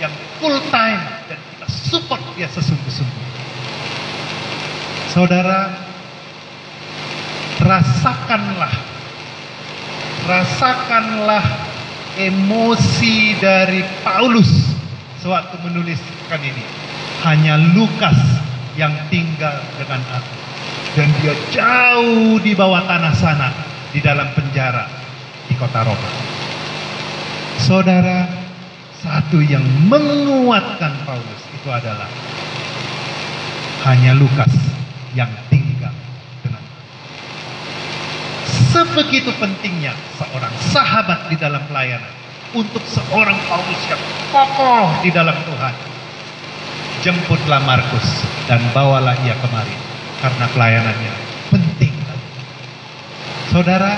[0.00, 0.08] yang
[0.40, 3.24] full time dan kita support dia sesungguh-sungguh?
[5.12, 5.68] Saudara,
[7.60, 8.72] rasakanlah,
[10.24, 11.44] rasakanlah
[12.16, 14.48] emosi dari Paulus
[15.20, 16.64] sewaktu menuliskan ini.
[17.20, 18.16] Hanya Lukas
[18.80, 20.36] yang tinggal dengan aku.
[20.96, 23.52] Dan dia jauh di bawah tanah sana,
[23.92, 24.97] di dalam penjara
[25.48, 26.10] di kota Roma.
[27.58, 28.28] Saudara,
[29.00, 32.06] satu yang menguatkan Paulus itu adalah
[33.88, 34.52] hanya Lukas
[35.16, 35.94] yang tinggal
[36.44, 36.62] dengan
[38.68, 42.12] Sebegitu pentingnya seorang sahabat di dalam pelayanan
[42.52, 45.74] untuk seorang Paulus yang kokoh di dalam Tuhan.
[46.98, 49.88] Jemputlah Markus dan bawalah ia kemari.
[50.18, 51.14] karena pelayanannya
[51.54, 51.94] penting.
[53.48, 53.96] Saudara,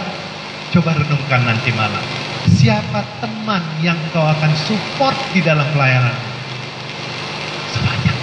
[0.71, 2.05] coba renungkan nanti malam.
[2.47, 6.14] Siapa teman yang kau akan support di dalam pelayanan?
[7.75, 8.16] Sebanyak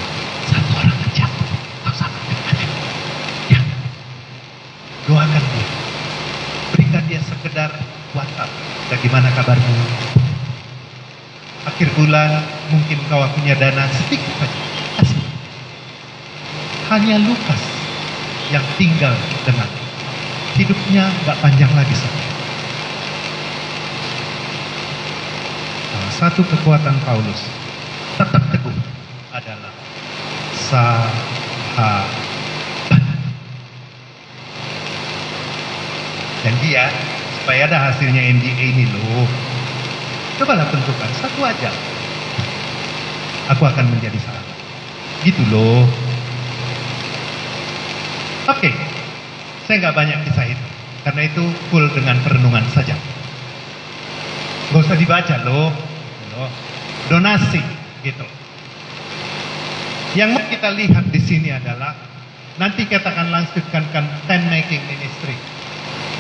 [0.48, 1.28] satu orang aja.
[1.84, 2.56] Kau sama dengan
[3.52, 3.60] Ya.
[5.12, 5.68] Doakan dia.
[6.72, 7.70] Berikan dia sekedar
[8.16, 8.52] WhatsApp.
[8.96, 9.76] Bagaimana kabarmu?
[11.68, 14.60] Akhir bulan mungkin kau punya dana sedikit saja.
[16.88, 17.60] Hanya Lukas
[18.48, 19.12] yang tinggal
[19.44, 19.68] dengan
[20.56, 22.37] hidupnya nggak panjang lagi saja.
[26.18, 27.46] Satu kekuatan Paulus
[28.18, 28.74] tetap teguh
[29.30, 29.70] adalah
[30.58, 32.10] sahabat.
[36.42, 36.90] Dan dia
[37.38, 39.30] supaya ada hasilnya NDA ini loh.
[40.42, 41.70] Cobalah tentukan satu aja.
[43.54, 44.58] Aku akan menjadi sahabat.
[45.22, 45.86] Gitu loh.
[48.50, 48.74] Oke,
[49.70, 50.66] saya nggak banyak kisah itu.
[51.06, 52.98] Karena itu full dengan perenungan saja.
[54.74, 55.87] Gak usah dibaca loh.
[56.38, 56.52] Loh.
[57.10, 57.60] Donasi
[58.06, 58.26] gitu.
[60.14, 61.94] Yang kita lihat di sini adalah
[62.62, 63.84] nanti kita akan lanjutkan
[64.26, 65.36] tent making ministry.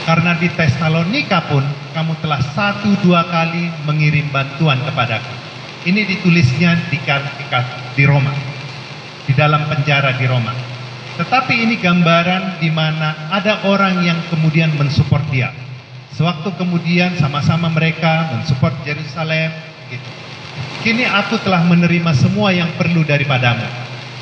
[0.07, 5.35] Karena di Tesalonika pun kamu telah satu dua kali mengirim bantuan kepadaku.
[5.83, 6.99] Ini ditulisnya di,
[7.95, 8.31] di Roma,
[9.27, 10.55] di dalam penjara di Roma.
[11.17, 15.49] Tetapi ini gambaran di mana ada orang yang kemudian mensupport dia.
[16.13, 19.49] Sewaktu kemudian sama-sama mereka mensupport Yerusalem,
[19.91, 20.09] gitu.
[20.85, 23.65] Kini aku telah menerima semua yang perlu daripadamu.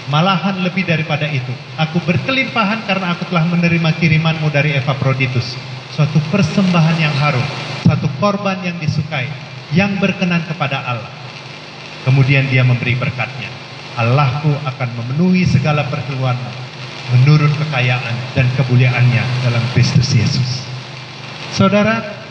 [0.09, 1.51] Malahan lebih daripada itu.
[1.81, 5.57] Aku berkelimpahan karena aku telah menerima kirimanmu dari Epaphroditus.
[5.93, 7.45] Suatu persembahan yang harum.
[7.85, 9.29] Satu korban yang disukai.
[9.73, 11.13] Yang berkenan kepada Allah.
[12.05, 13.49] Kemudian dia memberi berkatnya.
[13.97, 16.51] Allahku akan memenuhi segala perkeluarmu
[17.13, 20.65] menurut kekayaan dan kemuliaannya dalam Kristus Yesus.
[21.53, 22.24] Saudara,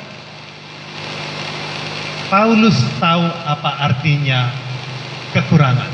[2.35, 4.51] Paulus tahu apa artinya
[5.31, 5.87] kekurangan,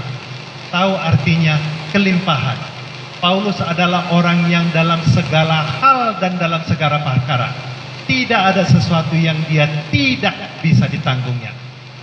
[0.73, 1.61] tahu artinya
[1.93, 2.57] kelimpahan.
[3.21, 7.53] Paulus adalah orang yang dalam segala hal dan dalam segala perkara
[8.09, 10.33] tidak ada sesuatu yang dia tidak
[10.65, 11.53] bisa ditanggungnya,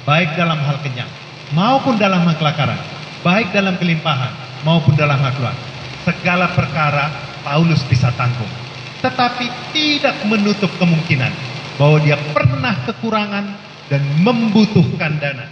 [0.06, 1.10] baik dalam hal kenyang
[1.58, 2.78] maupun dalam hal kelaparan,
[3.26, 5.58] baik dalam kelimpahan maupun dalam hal keluar.
[6.06, 7.10] Segala perkara
[7.42, 8.54] Paulus bisa tanggung,
[9.02, 11.34] tetapi tidak menutup kemungkinan
[11.82, 15.48] bahwa dia pernah kekurangan dan membutuhkan dana,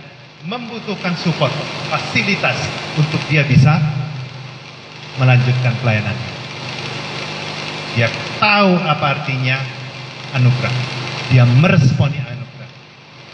[0.48, 1.52] membutuhkan support,
[1.88, 2.56] fasilitas
[3.00, 3.80] untuk dia bisa
[5.20, 6.32] melanjutkan pelayanannya.
[7.96, 8.12] Dia
[8.44, 9.56] tahu apa artinya
[10.36, 10.76] anugerah.
[11.32, 12.70] Dia meresponi anugerah.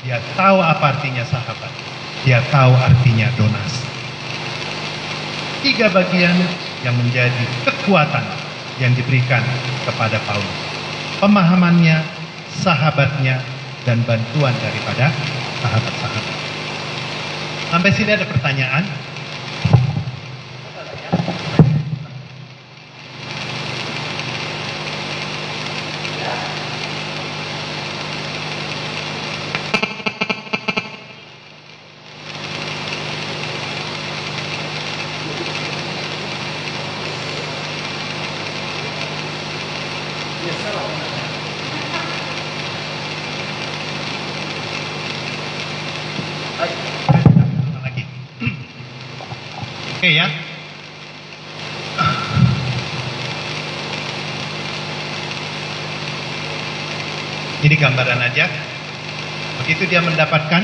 [0.06, 1.74] Dia tahu apa artinya sahabat.
[2.22, 3.89] Dia tahu artinya donasi.
[5.66, 6.38] Tiga bagian
[6.86, 8.26] yang menjadi kekuatan
[8.78, 9.41] yang diberikan
[9.86, 10.58] kepada Paulus.
[11.22, 12.02] Pemahamannya,
[12.62, 13.41] sahabatnya,
[13.86, 15.10] dan bantuan daripada
[15.62, 16.38] sahabat-sahabat.
[17.72, 18.84] Sampai sini ada pertanyaan?
[47.82, 48.04] lagi.
[49.98, 50.28] Oke ya.
[57.72, 58.51] Ini gambaran aja.
[59.63, 60.59] Begitu dia mendapatkan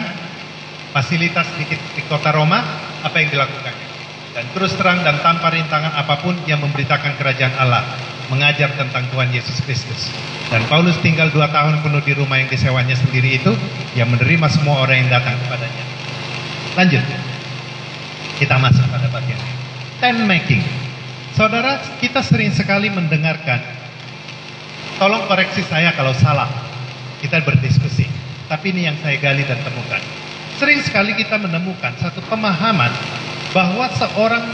[0.91, 2.59] fasilitas di, di kota Roma,
[2.99, 3.71] apa yang dilakukan?
[4.35, 7.87] Dan terus terang dan tanpa rintangan apa pun yang memberitakan kerajaan Allah,
[8.27, 10.11] mengajar tentang Tuhan Yesus Kristus.
[10.51, 13.55] Dan Paulus tinggal dua tahun penuh di rumah yang disewanya sendiri itu,
[13.95, 15.83] yang menerima semua orang yang datang kepadanya.
[16.75, 17.03] Lanjut.
[18.35, 19.39] Kita masuk pada bagian.
[20.03, 20.59] Tent making.
[21.39, 23.63] Saudara, kita sering sekali mendengarkan.
[24.99, 26.66] Tolong koreksi saya kalau salah.
[27.23, 28.05] Kita berdiskusi.
[28.47, 29.99] Tapi ini yang saya gali dan temukan.
[30.57, 32.89] Sering sekali kita menemukan satu pemahaman
[33.53, 34.45] bahwa seorang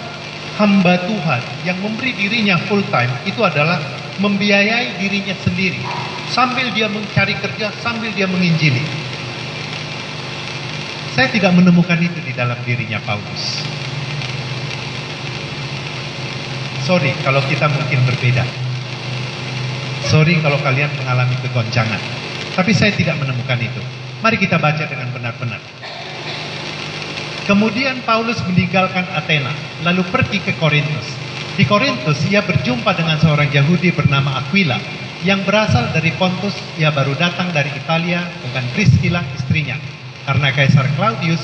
[0.59, 3.79] hamba Tuhan yang memberi dirinya full time itu adalah
[4.21, 5.81] membiayai dirinya sendiri
[6.29, 8.81] sambil dia mencari kerja, sambil dia menginjili.
[11.13, 13.61] Saya tidak menemukan itu di dalam dirinya Paulus.
[16.83, 18.43] Sorry kalau kita mungkin berbeda.
[20.09, 22.22] Sorry kalau kalian mengalami kegoncangan.
[22.53, 23.81] Tapi saya tidak menemukan itu.
[24.21, 25.59] Mari kita baca dengan benar-benar.
[27.43, 29.51] Kemudian Paulus meninggalkan Athena,
[29.83, 31.11] lalu pergi ke Korintus.
[31.59, 34.79] Di Korintus, ia berjumpa dengan seorang Yahudi bernama Aquila
[35.27, 36.55] yang berasal dari Pontus.
[36.79, 39.75] Ia baru datang dari Italia dengan Priscilla istrinya.
[40.23, 41.43] Karena Kaisar Claudius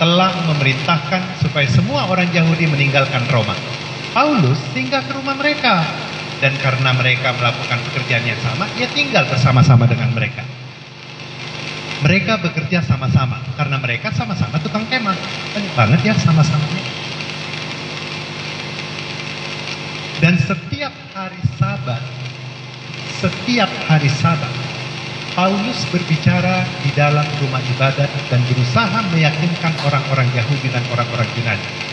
[0.00, 3.54] telah memerintahkan supaya semua orang Yahudi meninggalkan Roma.
[4.10, 5.86] Paulus singgah ke rumah mereka
[6.40, 10.40] dan karena mereka melakukan pekerjaan yang sama, ia tinggal bersama-sama dengan mereka.
[12.00, 15.16] Mereka bekerja sama-sama karena mereka sama-sama tukang kemah.
[15.52, 16.80] Banyak banget ya sama-samanya.
[20.20, 22.00] Dan setiap hari Sabat,
[23.20, 24.52] setiap hari Sabat,
[25.36, 31.89] Paulus berbicara di dalam rumah ibadat dan berusaha meyakinkan orang-orang Yahudi dan orang-orang Yunani.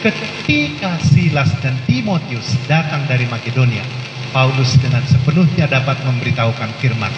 [0.00, 3.84] Ketika Silas dan Timotius datang dari Makedonia,
[4.32, 7.12] Paulus dengan sepenuhnya dapat memberitahukan firman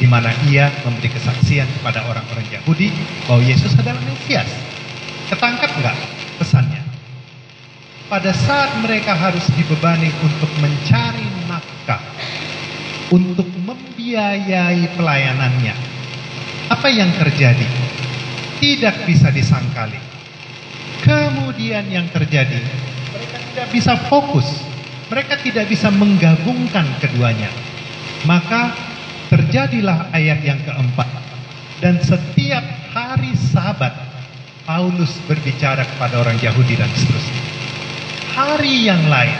[0.00, 2.88] di mana ia memberi kesaksian kepada orang-orang Yahudi
[3.28, 4.48] bahwa Yesus adalah Mesias.
[5.28, 5.92] Ketangkap enggak
[6.40, 6.80] pesannya?
[8.08, 12.00] Pada saat mereka harus dibebani untuk mencari nafkah,
[13.12, 15.76] untuk membiayai pelayanannya,
[16.72, 17.68] apa yang terjadi?
[18.56, 20.11] Tidak bisa disangkali.
[21.02, 22.62] Kemudian yang terjadi,
[23.10, 24.46] mereka tidak bisa fokus,
[25.10, 27.50] mereka tidak bisa menggabungkan keduanya.
[28.22, 28.70] Maka
[29.26, 31.10] terjadilah ayat yang keempat.
[31.82, 32.62] Dan setiap
[32.94, 33.90] hari sabat,
[34.62, 37.42] Paulus berbicara kepada orang Yahudi dan seterusnya.
[38.38, 39.34] Hari yang lain,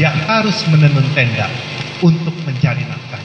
[0.00, 1.52] dia harus menenun tenda
[2.00, 3.20] untuk mencari nafkah.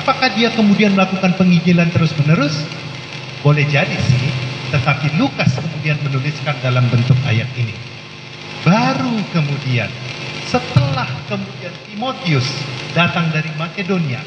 [0.00, 2.64] Apakah dia kemudian melakukan penginjilan terus-menerus?
[3.44, 7.74] Boleh jadi sih, tetapi Lukas kemudian menuliskan dalam bentuk ayat ini.
[8.62, 9.90] Baru kemudian,
[10.46, 12.46] setelah kemudian Timotius
[12.94, 14.22] datang dari Makedonia,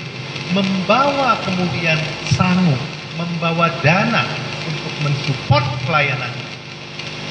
[0.52, 1.96] membawa kemudian
[2.36, 2.80] sanggup,
[3.16, 4.28] membawa dana
[4.68, 6.34] untuk mensupport pelayanan.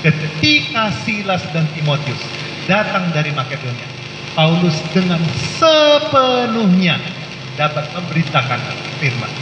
[0.03, 2.23] Ketika Silas dan Timotius
[2.67, 3.89] datang dari Makedonia,
[4.33, 5.21] Paulus dengan
[5.61, 6.97] sepenuhnya
[7.61, 8.61] dapat memberitakan
[8.99, 9.33] firman.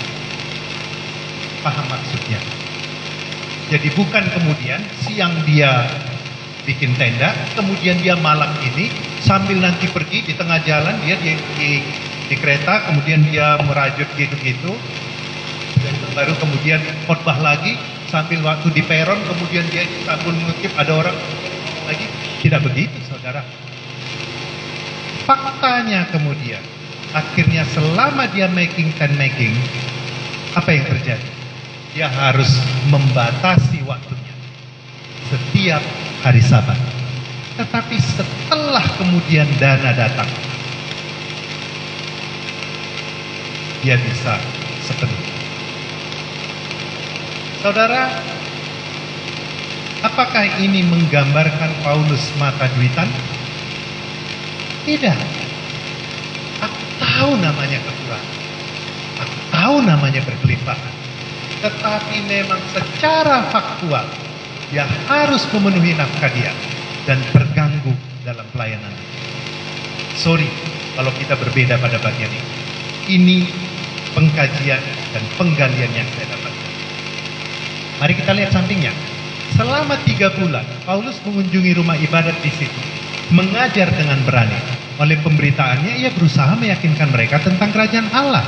[1.62, 2.59] Paham maksudnya?
[3.70, 5.86] Jadi bukan kemudian siang dia
[6.66, 8.90] bikin tenda, kemudian dia malam ini
[9.22, 11.70] sambil nanti pergi di tengah jalan dia di, di
[12.26, 14.74] di kereta, kemudian dia merajut gitu-gitu,
[15.82, 17.74] dan baru kemudian khotbah lagi
[18.06, 21.16] sambil waktu di peron, kemudian dia sambil mengutip ada orang
[21.86, 22.06] lagi.
[22.42, 23.42] Tidak begitu, saudara.
[25.26, 26.62] Faktanya kemudian,
[27.14, 29.54] akhirnya selama dia making ten making,
[30.54, 31.39] apa yang terjadi?
[31.90, 32.54] Dia harus
[32.86, 34.34] membatasi waktunya
[35.30, 35.82] setiap
[36.22, 36.78] hari Sabat.
[37.58, 40.30] Tetapi setelah kemudian dana datang,
[43.82, 44.38] dia bisa
[44.86, 45.34] sepenuhnya.
[47.60, 48.08] Saudara,
[50.00, 53.10] apakah ini menggambarkan Paulus mata duitan?
[54.88, 55.18] Tidak.
[56.64, 58.36] Aku tahu namanya kekurangan.
[59.20, 60.99] Aku tahu namanya berkelimpahan.
[61.60, 64.08] Tetapi memang secara faktual,
[64.72, 66.52] dia harus memenuhi nafkah dia
[67.04, 67.92] dan terganggu
[68.24, 68.92] dalam pelayanan.
[70.16, 70.48] Sorry
[70.96, 72.50] kalau kita berbeda pada bagian ini.
[73.10, 73.38] Ini
[74.14, 74.82] pengkajian
[75.12, 76.70] dan penggalian yang saya dapatkan.
[78.00, 78.92] Mari kita lihat sampingnya.
[79.58, 82.80] Selama tiga bulan, Paulus mengunjungi rumah ibadat di situ,
[83.34, 84.56] mengajar dengan berani.
[85.02, 88.46] Oleh pemberitaannya, ia berusaha meyakinkan mereka tentang kerajaan Allah.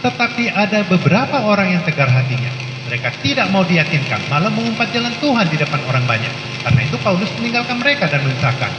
[0.00, 2.48] Tetapi ada beberapa orang yang tegar hatinya.
[2.88, 6.32] Mereka tidak mau diyakinkan, malah mengumpat jalan Tuhan di depan orang banyak.
[6.66, 8.72] Karena itu Paulus meninggalkan mereka dan memisahkan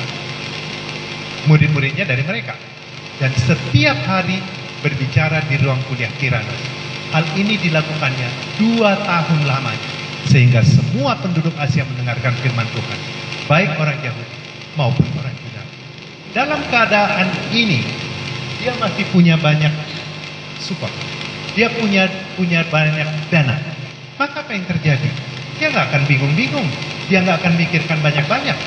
[1.47, 2.57] murid-muridnya dari mereka.
[3.22, 4.41] Dan setiap hari
[4.82, 6.61] berbicara di ruang kuliah Tiranos.
[7.13, 9.89] Hal ini dilakukannya dua tahun lamanya,
[10.26, 12.99] sehingga semua penduduk Asia mendengarkan firman Tuhan,
[13.51, 14.38] baik orang Yahudi
[14.80, 15.76] maupun orang Yunani.
[16.32, 17.84] Dalam keadaan ini,
[18.63, 19.76] dia masih punya banyak
[20.63, 21.11] support.
[21.58, 22.08] Dia punya
[22.39, 23.58] punya banyak dana.
[24.16, 25.10] Maka apa yang terjadi?
[25.60, 26.68] Dia nggak akan bingung-bingung.
[27.12, 28.58] Dia nggak akan mikirkan banyak-banyak.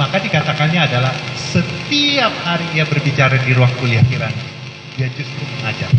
[0.00, 4.52] Maka dikatakannya adalah setiap hari ia berbicara di ruang kuliah Tiranos
[4.96, 5.90] dia justru mengajar.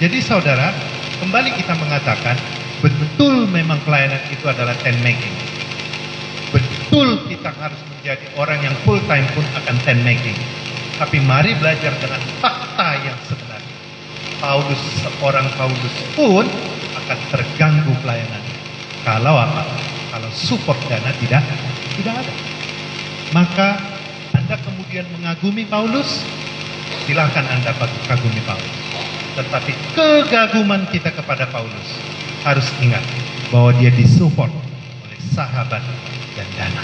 [0.00, 0.72] Jadi saudara,
[1.20, 2.36] kembali kita mengatakan,
[2.80, 5.34] betul memang pelayanan itu adalah ten making.
[6.50, 10.36] Betul kita harus menjadi orang yang full time pun akan ten making.
[10.96, 13.49] Tapi mari belajar dengan fakta yang sebenarnya.
[14.40, 16.48] Paulus, seorang Paulus pun
[16.96, 18.42] akan terganggu pelayanan.
[19.04, 19.62] Kalau apa?
[20.10, 21.44] Kalau support dana tidak
[22.00, 22.34] tidak ada.
[23.36, 23.78] Maka
[24.34, 26.24] Anda kemudian mengagumi Paulus,
[27.04, 27.76] silahkan Anda
[28.08, 28.74] kagumi Paulus.
[29.36, 31.88] Tetapi kegaguman kita kepada Paulus
[32.42, 33.04] harus ingat
[33.52, 34.50] bahwa dia disupport
[35.06, 35.84] oleh sahabat
[36.34, 36.82] dan dana.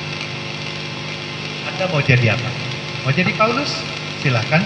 [1.72, 2.50] Anda mau jadi apa?
[3.02, 3.80] Mau jadi Paulus?
[4.20, 4.62] Silahkan.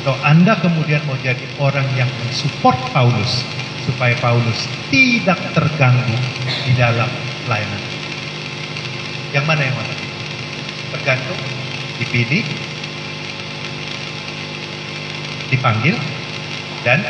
[0.00, 3.44] Atau Anda kemudian mau jadi orang yang mensupport Paulus
[3.84, 6.16] supaya Paulus tidak terganggu
[6.64, 7.08] di dalam
[7.44, 7.82] pelayanan.
[9.36, 9.94] Yang mana yang mana?
[10.96, 11.40] Tergantung,
[12.00, 12.48] dipilih,
[15.52, 15.94] dipanggil,
[16.80, 17.04] dan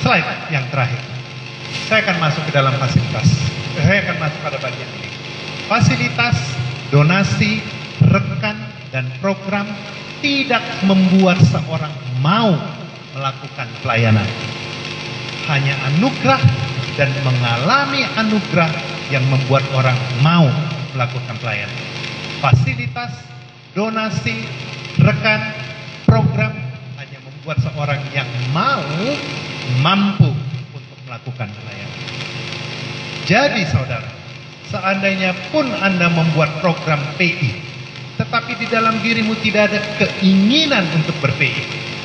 [0.00, 1.04] slide yang terakhir.
[1.92, 3.28] Saya akan masuk ke dalam fasilitas.
[3.76, 5.08] Saya akan masuk pada bagian ini.
[5.68, 6.36] Fasilitas,
[6.88, 7.60] donasi,
[8.08, 9.64] rekan, dan program
[10.20, 11.90] tidak membuat seorang
[12.20, 12.54] mau
[13.16, 14.28] melakukan pelayanan.
[15.50, 16.38] Hanya anugerah
[16.94, 18.70] dan mengalami anugerah
[19.10, 20.46] yang membuat orang mau
[20.94, 21.80] melakukan pelayanan.
[22.38, 23.10] Fasilitas,
[23.74, 24.44] donasi,
[25.00, 25.40] rekan,
[26.06, 26.52] program
[27.00, 28.84] hanya membuat seorang yang mau
[29.80, 30.30] mampu
[30.76, 32.00] untuk melakukan pelayanan.
[33.24, 34.10] Jadi saudara,
[34.68, 37.71] seandainya pun Anda membuat program PI,
[38.22, 41.58] tetapi di dalam dirimu tidak ada keinginan untuk ber-PI,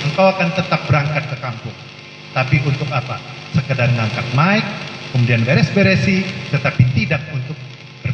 [0.09, 1.78] engkau akan tetap berangkat ke kampung.
[2.34, 3.22] Tapi untuk apa?
[3.53, 4.65] Sekedar ngangkat mic,
[5.13, 7.53] kemudian beres-beresi, tetapi tidak untuk
[8.01, 8.09] ber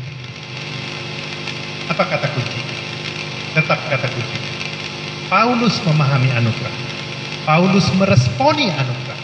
[1.95, 2.60] Apa kata kunci?
[3.56, 4.39] Tetap kata kunci.
[5.32, 6.76] Paulus memahami anugerah.
[7.47, 9.20] Paulus meresponi anugerah.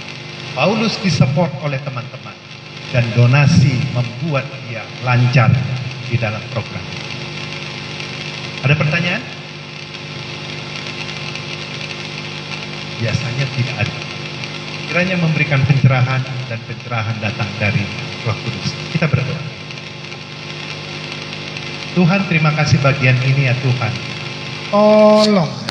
[0.56, 2.36] Paulus disupport oleh teman-teman.
[2.96, 5.52] Dan donasi membuat dia lancar
[6.08, 7.09] di dalam program.
[8.66, 9.24] Ada pertanyaan?
[13.00, 13.96] Biasanya tidak ada.
[14.90, 17.86] Kiranya memberikan pencerahan dan pencerahan datang dari
[18.28, 18.76] Roh Kudus.
[18.92, 19.44] Kita berdoa.
[21.96, 23.94] Tuhan terima kasih bagian ini ya Tuhan.
[24.70, 25.69] Tolong